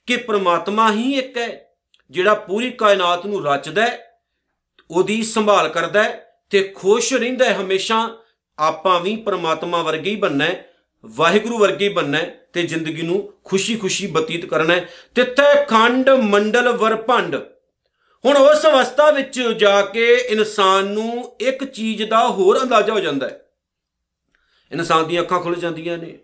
ਕਿ 0.06 0.18
ਪ੍ਰਮਾਤਮਾ 0.18 0.92
ਹੀ 0.92 1.14
ਇੱਕ 1.14 1.38
ਹੈ, 1.38 1.70
ਜਿਹੜਾ 2.12 2.34
ਪੂਰੀ 2.34 2.72
ਕਾਇਨਾਤ 2.72 3.26
ਨੂੰ 3.26 3.46
ਰਚਦਾ 3.46 3.86
ਹੈ, 3.86 4.12
ਉਹਦੀ 4.92 5.24
ਸੰਭਾਲ 5.24 5.70
ਕਰਦਾ 5.70 6.04
ਹੈ 6.04 6.40
ਤੇ 6.50 6.64
ਖੁਸ਼ 6.64 7.14
ਰਹਿੰਦਾ 7.14 7.46
ਹੈ। 7.46 7.54
ਹਮੇਸ਼ਾ 7.54 8.18
ਆਪਾਂ 8.60 9.00
ਵੀ 9.00 9.16
ਪ੍ਰਮਾਤਮਾ 9.16 9.82
ਵਰਗੇ 9.82 10.10
ਹੀ 10.10 10.16
ਬੰਨਾ 10.16 10.46
ਹੈ, 10.46 10.70
ਵਾਹਿਗੁਰੂ 11.06 11.58
ਵਰਗੇ 11.58 11.88
ਹੀ 11.88 11.94
ਬੰਨਾ 11.94 12.18
ਹੈ 12.18 12.48
ਤੇ 12.54 12.64
ਜ਼ਿੰਦਗੀ 12.64 13.02
ਨੂੰ 13.02 13.34
ਖੁਸ਼ੀ-ਖੁਸ਼ੀ 13.44 14.08
ਬਤੀਤ 14.08 14.46
ਕਰਨਾ 14.46 14.76
ਹੈ। 14.76 14.90
ਤਿੱਥੇ 15.16 15.66
ਖੰਡ 15.66 16.10
ਮੰਡਲ 16.10 16.70
ਵਰਪੰਡ 16.70 17.36
ਹੁਣ 18.26 18.38
ਉਸ 18.38 18.66
ਅਵਸਥਾ 18.66 19.12
ਵਿੱਚ 19.12 19.42
ਜਾ 19.42 19.82
ਕੇ 19.82 20.14
ਇਨਸਾਨ 20.14 20.86
ਨੂੰ 20.86 21.36
ਇੱਕ 21.42 21.64
ਚੀਜ਼ 21.64 22.04
ਦਾ 22.04 22.28
ਹੋਰ 22.28 22.62
ਅੰਦਾਜ਼ਾ 22.64 22.94
ਹੋ 22.94 23.00
ਜਾਂਦਾ 23.00 23.28
ਹੈ। 23.28 23.42
ਇਨਸਾਨ 24.72 25.08
ਦੀਆਂ 25.08 25.22
ਅੱਖਾਂ 25.22 25.40
ਖੁੱਲ 25.40 25.56
ਜਾਂਦੀਆਂ 25.56 25.98
ਨੇ। 25.98 26.20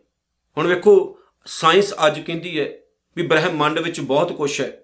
ਹੁਣ 0.58 0.68
ਵੇਖੋ, 0.68 1.20
ਸਾਇੰਸ 1.46 1.94
ਅੱਜ 2.08 2.20
ਕਹਿੰਦੀ 2.20 2.60
ਹੈ 2.60 2.70
ਵੀ 3.16 3.24
ਬ੍ਰਹਿਮੰਡ 3.24 3.80
ਵਿੱਚ 3.80 4.00
ਬਹੁਤ 4.00 4.34
ਕੁਝ 4.34 4.62
ਹੈ। 4.62 4.84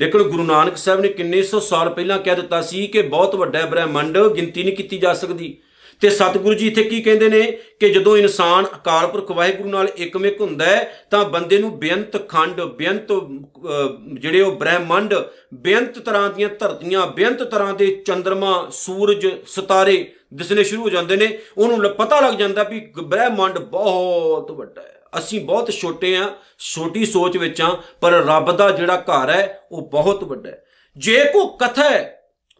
ਲੇਕਿਨ 0.00 0.22
ਗੁਰੂ 0.22 0.42
ਨਾਨਕ 0.42 0.76
ਸਾਹਿਬ 0.76 1.00
ਨੇ 1.00 1.08
ਕਿੰਨੇ 1.08 1.42
ਸੌ 1.42 1.60
ਸਾਲ 1.60 1.90
ਪਹਿਲਾਂ 1.90 2.18
ਕਹਿ 2.18 2.36
ਦਿੱਤਾ 2.36 2.62
ਸੀ 2.62 2.86
ਕਿ 2.86 3.02
ਬਹੁਤ 3.02 3.34
ਵੱਡਾ 3.34 3.58
ਹੈ 3.58 3.66
ਬ੍ਰਹਿਮੰਡ 3.66 4.18
ਗਿਣਤੀ 4.18 4.62
ਨਹੀਂ 4.62 4.76
ਕੀਤੀ 4.76 4.98
ਜਾ 4.98 5.14
ਸਕਦੀ। 5.14 5.58
ਤੇ 6.00 6.10
ਸਤਿਗੁਰੂ 6.10 6.54
ਜੀ 6.54 6.66
ਇੱਥੇ 6.66 6.82
ਕੀ 6.82 7.02
ਕਹਿੰਦੇ 7.02 7.28
ਨੇ 7.28 7.58
ਕਿ 7.80 7.88
ਜਦੋਂ 7.88 8.16
ਇਨਸਾਨ 8.16 8.64
ਅਕਾਲ 8.66 9.06
ਪੁਰਖ 9.06 9.30
ਵਾਹਿਗੁਰੂ 9.30 9.68
ਨਾਲ 9.68 9.88
ਇੱਕਮਿਕ 9.96 10.40
ਹੁੰਦਾ 10.40 10.64
ਹੈ 10.66 11.06
ਤਾਂ 11.10 11.24
ਬੰਦੇ 11.24 11.58
ਨੂੰ 11.58 11.78
ਬੇਅੰਤ 11.78 12.28
ਖੰਡ 12.28 12.60
ਬੇਅੰਤ 12.60 13.12
ਅਹ, 13.12 14.14
ਜਿਹੜੇ 14.14 14.40
ਉਹ 14.40 14.52
ਬ੍ਰਹਿਮੰਡ 14.52 15.14
ਬੇਅੰਤ 15.54 15.98
ਤਰ੍ਹਾਂ 15.98 16.30
ਦੀਆਂ 16.30 16.48
ਧਰਤੀਆਂ 16.48 17.06
ਬੇਅੰਤ 17.06 17.42
ਤਰ੍ਹਾਂ 17.42 17.74
ਦੇ 17.74 18.02
ਚੰ드ਰਮਾ 18.06 18.68
ਸੂਰਜ 18.72 19.26
ਸਿਤਾਰੇ 19.46 20.12
ਦਿਸਣੇ 20.34 20.64
ਸ਼ੁਰੂ 20.64 20.82
ਹੋ 20.82 20.90
ਜਾਂਦੇ 20.90 21.16
ਨੇ। 21.16 21.38
ਉਹਨੂੰ 21.58 21.82
ਲ- 21.84 21.88
ਪਤਾ 21.88 22.20
ਲੱਗ 22.20 22.34
ਜਾਂਦਾ 22.34 22.62
ਵੀ 22.62 22.80
ਗ- 22.80 23.00
ਬ੍ਰਹਿਮੰਡ 23.00 23.58
ਬਹੁਤ 23.58 24.50
ਵੱਡਾ 24.50 24.82
ਹੈ। 24.82 25.00
ਅਸੀਂ 25.18 25.40
ਬਹੁਤ 25.40 25.70
ਛੋਟੇ 25.70 26.16
ਆ 26.16 26.34
ਛੋਟੀ 26.58 27.06
ਸੋਚ 27.06 27.36
ਵਿੱਚ 27.36 27.60
ਆ 27.60 27.82
ਪਰ 28.00 28.12
ਰੱਬ 28.12 28.56
ਦਾ 28.56 28.70
ਜਿਹੜਾ 28.70 28.96
ਘਰ 28.96 29.30
ਹੈ 29.30 29.60
ਉਹ 29.72 29.90
ਬਹੁਤ 29.90 30.24
ਵੱਡਾ 30.24 30.50
ਹੈ। 30.50 30.64
ਜੇ 30.96 31.24
ਕੋ 31.32 31.46
ਕਥਾ 31.46 31.90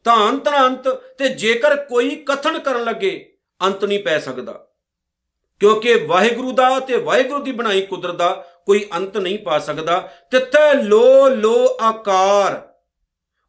ਹੈ 0.09 0.17
ਤਾਂ 0.17 0.29
ਅੰਤ 0.29 0.49
ਨਾ 0.49 0.67
ਅੰਤ 0.67 0.89
ਤੇ 0.89 1.29
ਜੇਕਰ 1.29 1.77
ਕੋਈ 1.77 2.17
ਕਥਨ 2.17 2.59
ਕਰਨ 2.59 2.85
ਲੱਗੇ, 2.85 3.33
ਅੰਤ 3.63 3.85
ਨਹੀਂ 3.85 3.99
ਪੈ 3.99 4.19
ਸਕਦਾ। 4.19 4.67
ਕਿਉਂਕਿ 5.61 5.95
ਵਾਹਿਗੁਰੂ 5.95 6.53
ਦਾ 6.53 6.81
ਤੇ 6.81 6.97
ਵਾਹਿਗੁਰੂ 6.97 7.43
ਦੀ 7.43 7.53
ਬਣਾਈ 7.53 7.83
ਕੁਦਰਤ 7.83 8.15
ਦਾ 8.15 8.47
ਕੋਈ 8.67 8.87
ਅੰਤ 8.97 9.17
ਨਹੀਂ 9.17 9.39
ਪਾ 9.39 9.59
ਸਕਦਾ। 9.59 10.13
ਤਿੱਥੇ 10.31 10.83
ਲੋ 10.83 11.29
ਲੋ 11.29 11.77
ਆਕਾਰ। 11.81 12.69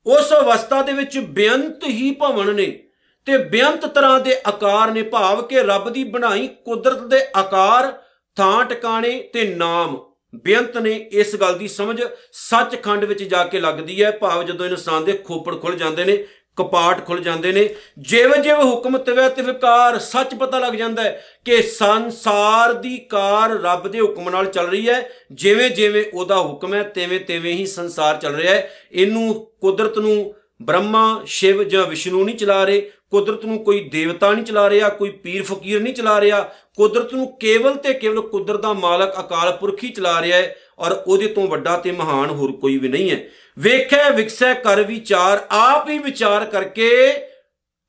ਉਸ 0.06 0.34
ਅਵਸਥਾ 0.34 0.82
ਦੇ 0.82 0.92
ਵਿੱਚ 0.92 1.18
ਬੇਅੰਤ 1.18 1.84
ਹੀ 1.84 2.12
ਭਵਨ 2.12 2.56
ਨੇ 2.56 2.84
ਤੇ 3.26 3.38
ਬੇਅੰਤ 3.38 3.86
ਤਰ੍ਹਾਂ 3.86 4.20
ਦੇ 4.20 4.42
ਆਕਾਰ 4.48 4.92
ਨੇ। 4.92 5.02
ਭਾਵ 5.02 5.48
ਕਿ 5.48 5.60
ਰੱਬ 5.60 5.90
ਦੀ 5.90 6.04
ਬਣਾਈ 6.04 6.48
ਕੁਦਰਤ 6.48 7.00
ਦੇ 7.00 7.20
ਆਕਾਰ, 7.36 7.94
ਥਾਂ 8.36 8.66
ਟਿਕਾਣੇ 8.66 9.30
ਤੇ 9.34 9.56
ਨਾਮ। 9.56 10.12
ਬੇਅੰਤ 10.36 10.78
ਨੇ 10.78 10.92
ਇਸ 10.92 11.36
ਗੱਲ 11.36 11.58
ਦੀ 11.58 11.68
ਸਮਝ 11.68 12.04
ਸੱਚਖੰਡ 12.32 13.06
ਵਿੱਚ 13.06 13.24
ਜਾ 13.24 13.44
ਕੇ 13.44 13.60
ਲੱਗਦੀ 13.60 14.04
ਹੈ। 14.04 14.12
ਭਾਵ 14.12 14.44
ਜਦੋਂ 14.44 14.66
ਇਨਸਾਨ 14.66 15.06
ਦੇ 15.06 15.14
ਖੋਪੜ 15.14 15.62
ਖੁੱਲ 15.62 15.76
ਜਾਂਦੇ 15.76 16.06
ਨੇ 16.06 16.26
ਕਪਾਟ 16.58 17.06
ਖੁੱਲ 17.06 17.20
ਜਾਂਦੇ 17.20 17.52
ਨੇ। 17.52 17.70
ਜਿਵੇਂ 18.00 18.42
ਜਿਵੇਂ 18.42 18.64
ਹੁਕਮ 18.64 18.98
ਤਿਵੇਂ 18.98 19.30
ਤਿਵੇਂ 19.30 19.54
ਕਾਰ 19.54 20.00
ਸੱਚ 20.00 20.36
ਪਤਾ 20.36 20.60
ਲੱਗ 20.60 20.74
ਜਾਂਦਾ 20.74 21.04
ਹੈ 21.04 21.24
ਕਿ 21.46 21.62
ਸੰਸਾਰ 21.62 22.74
ਦੀ 22.74 22.98
ਕਾਰ 22.98 23.50
ਰੱਬ 23.50 23.88
ਦੇ 23.88 24.00
ਹੁਕਮ 24.00 24.30
ਨਾਲ 24.30 24.46
ਚੱਲ 24.46 24.68
ਰਹੀ 24.68 24.90
ਹੈ। 24.90 25.10
ਜਿਵੇਂ 25.32 25.70
ਜਿਵੇਂ 25.70 26.06
ਉਹਦਾ 26.14 26.38
ਹੁਕਮ 26.38 26.74
ਹੈ, 26.74 26.84
ਤਿਵੇਂ 26.84 27.20
ਤਿਵੇਂ 27.20 27.54
ਹੀ 27.54 27.66
ਸੰਸਾਰ 27.66 28.18
ਚੱਲ 28.18 28.36
ਰਿਹਾ 28.36 28.54
ਹੈ। 28.54 28.72
ਇਹਨੂੰ 28.92 29.52
ਕੁਦਰਤ 29.62 29.98
ਨੂੰ 29.98 30.36
ਬ੍ਰਹਮਾ, 30.62 31.22
ਸ਼ਿਵ 31.26 31.64
ਜਾਂ 31.64 31.88
ਵਿਸ਼ਨੂੰ 31.88 32.26
ਨਹੀਂ 32.26 32.36
ਚਲਾ 32.36 32.64
ਰਹੇ। 32.64 32.92
ਕੁਦਰਤ 33.12 33.46
ਨੂੰ 33.46 33.64
ਕੋਈ 33.64 33.90
ਦੇਵਤਾ 33.90 34.32
ਨਹੀਂ 34.32 34.46
ਚਲਾ 34.46 34.70
ਰਿਹਾ, 34.70 34.90
ਕੋਈ 34.90 35.10
ਪੀਰ 35.10 35.44
ਫਕੀਰ 35.44 35.82
ਨਹੀਂ 35.82 35.94
ਚਲਾ 35.94 36.22
ਰਿਹਾ। 36.22 36.42
ਕੁਦਰਤ 36.76 37.14
ਨੂੰ 37.14 37.38
ਕੇਵਲ 37.38 37.76
ਤੇ 37.76 37.94
ਕੇਵਲ 37.94 38.22
ਕੁਦਰਤ 38.22 38.62
ਦਾ 38.62 38.74
ਮਾਲਕ 38.74 39.20
ਅਕਾਲ 39.20 39.52
ਪੁਰਖ 39.52 39.84
ਹੀ 39.84 39.90
ਚਲਾ 39.90 40.22
ਰਿਹਾ 40.22 40.38
ਹੈ। 40.38 40.56
ਔਰ 40.80 41.04
ਉਹਦੇ 41.08 41.28
ਤੋਂ 41.28 41.48
ਵੱਡਾ 41.48 41.78
ਤੇ 41.78 41.92
ਮਹਾਨ 41.92 42.30
ਹੋਰ 42.30 42.52
ਕੋਈ 42.52 42.78
ਵੀ 42.78 42.88
ਨਹੀਂ 42.88 43.12
ਹੈ। 43.12 43.24
ਵੇਖੈ, 43.60 44.10
ਵਿਕਸੈ, 44.10 44.54
ਕਰ 44.54 44.84
ਵਿਚਾਰ, 44.84 45.48
ਆਪ 45.52 45.90
ਹੀ 45.90 45.98
ਵਿਚਾਰ 46.00 46.46
ਕਰਕੇ, 46.46 47.14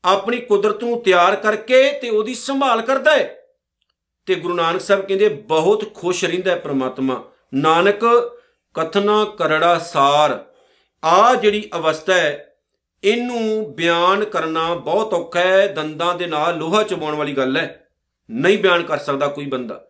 ਆਪਣੀ 0.04 0.36
ਕੁਦਰਤ 0.36 0.84
ਨੂੰ 0.84 1.02
ਤਿਆਰ 1.02 1.36
ਕਰਕੇ 1.36 1.92
ਤੇ 1.92 2.10
ਉਹਦੀ 2.10 2.34
ਸੰਭਾਲ 2.34 2.82
ਕਰਦਾ 2.82 3.16
ਹੈ। 3.16 3.38
ਤੇ 4.26 4.34
ਗੁਰੂ 4.34 4.54
ਨਾਨਕ 4.54 4.80
ਸਾਹਿਬ 4.80 5.06
ਕਹਿੰਦੇ, 5.06 5.28
ਬਹੁਤ 5.28 5.94
ਖੁਸ਼ 5.94 6.24
ਰਹਿੰਦਾ 6.24 6.50
ਹੈ 6.50 6.56
ਪ੍ਰਮਾਤਮਾ। 6.56 7.30
ਨਾਨਕ, 7.54 8.04
ਕਥਨਾ 8.74 9.24
ਕਰੜਾ 9.24 9.78
ਸਾਰ। 9.78 10.44
ਆ 11.04 11.34
ਜਿਹੜੀ 11.34 11.70
ਅਵਸਥਾ 11.76 12.14
ਹੈ, 12.14 12.54
ਇਹਨੂੰ 13.04 13.74
ਬਿਆਨ 13.74 14.24
ਕਰਨਾ 14.24 14.74
ਬਹੁਤ 14.74 15.14
ਔਖਾ 15.14 15.40
ਹੈ, 15.40 15.66
ਦੰਦਾਂ 15.66 16.14
ਦੇ 16.14 16.26
ਨਾਲ 16.26 16.58
ਲੋਹਾ 16.58 16.82
ਚਬਾਉਣ 16.82 17.14
ਵਾਲੀ 17.14 17.32
ਗੱਲ 17.32 17.56
ਹੈ। 17.56 17.88
ਨਹੀਂ 18.30 18.58
ਬਿਆਨ 18.58 18.82
ਕਰ 18.82 18.98
ਸਕਦਾ 18.98 19.26
ਕੋਈ 19.26 19.46
ਬੰਦਾ। 19.46 19.87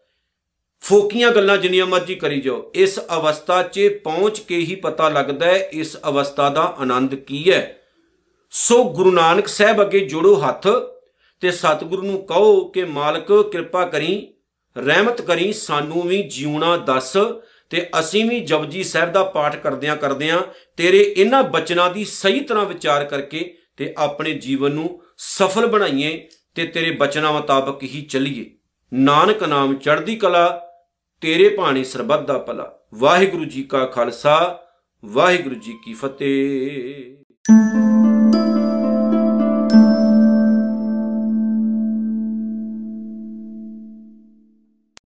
ਫੋਕੀਆਂ 0.81 1.31
ਗੱਲਾਂ 1.31 1.57
ਜਿੰਨੀਆਂ 1.57 1.87
ਮਰਜ਼ੀ 1.87 2.15
ਕਰੀ 2.15 2.41
ਜਾਓ। 2.41 2.71
ਇਸ 2.75 2.99
ਅਵਸਥਾ 2.99 3.63
'ਚ 3.63 3.89
ਪਹੁੰਚ 4.05 4.41
ਕੇ 4.41 4.57
ਹੀ 4.57 4.75
ਪਤਾ 4.75 5.09
ਲੱਗਦਾ 5.09 5.47
ਹੈ, 5.47 5.69
ਇਸ 5.73 5.97
ਅਵਸਥਾ 6.09 6.49
ਦਾ 6.51 6.63
ਆਨੰਦ 6.79 7.15
ਕੀ 7.15 7.51
ਹੈ। 7.51 7.79
ਸੋ 8.51 8.85
ਗੁਰੂ 8.85 9.11
ਨਾਨਕ 9.11 9.49
ਸਾਹਿਬ 9.49 9.81
ਅੱਗੇ 9.81 10.01
ਜੋੜੋ 10.01 10.35
ਹੱਥ 10.35 10.67
ਤੇ 11.41 11.51
ਸਤਿਗੁਰੂ 11.51 12.03
ਨੂੰ 12.03 12.27
ਕਹੋ 12.27 12.65
ਕਿ 12.65 12.85
ਮਾਲਕ 12.85 13.51
ਕਿਰਪਾ 13.53 13.85
ਕਰੀ, 13.85 14.35
ਰਹਿਮਤ 14.77 15.21
ਕਰੀ, 15.21 15.53
ਸਾਨੂੰ 15.53 16.03
ਵੀ 16.03 16.23
ਜਿਉਣਾ 16.23 16.77
ਦੱਸ 16.77 17.17
ਤੇ 17.71 17.87
ਅਸੀਂ 18.01 18.25
ਵੀ 18.25 18.41
ਜਪਜੀ 18.41 18.83
ਸਾਹਿਬ 18.85 19.13
ਦਾ 19.13 19.25
ਪਾਠ 19.25 19.57
ਕਰਦਿਆਂ 19.57 19.97
ਕਰਦਿਆਂ 19.97 20.41
ਤੇਰੇ 20.77 21.15
ਇਹਨਾਂ 21.17 21.43
ਬਚਨਾਂ 21.43 21.91
ਦੀ 21.91 22.05
ਸਹੀ 22.05 22.41
ਤਰ੍ਹਾਂ 22.41 22.65
ਵਿਚਾਰ 22.65 23.05
ਕਰਕੇ 23.05 23.59
ਤੇ 23.77 23.95
ਆਪਣੇ 23.99 24.33
ਜੀਵਨ 24.33 24.73
ਨੂੰ 24.73 25.03
ਸਫਲ 25.19 25.67
ਬਣਾਈਏ 25.67 26.29
ਤੇ 26.55 26.67
ਤੇਰੇ 26.67 26.91
ਬਚਨਾਂ 26.91 27.33
ਮੁਤਾਬਕ 27.33 27.83
ਹੀ 27.83 28.03
ਚੱਲੀਏ। 28.03 28.51
ਨਾਨਕ 28.95 29.43
ਨਾਮ 29.43 29.75
ਚੜ੍ਹਦੀ 29.75 30.17
ਕਲਾ 30.17 30.68
ਤੇਰੇ 31.21 31.49
ਭਾਣੇ 31.49 31.85
ਸਰਬੱਤ 31.85 32.27
ਦਾ 32.27 32.39
ਭਲਾ। 32.39 32.79
ਵਾਹਿਗੁਰੂ 32.95 33.45
ਜੀ 33.45 33.63
ਕਾ 33.63 33.87
ਖਾਲਸਾ 33.87 34.63
ਵਾਹਿਗੁਰੂ 35.05 35.55
ਜੀ 35.55 35.73
ਕੀ 35.85 35.95
ਫਤਿਹ। 35.95 37.17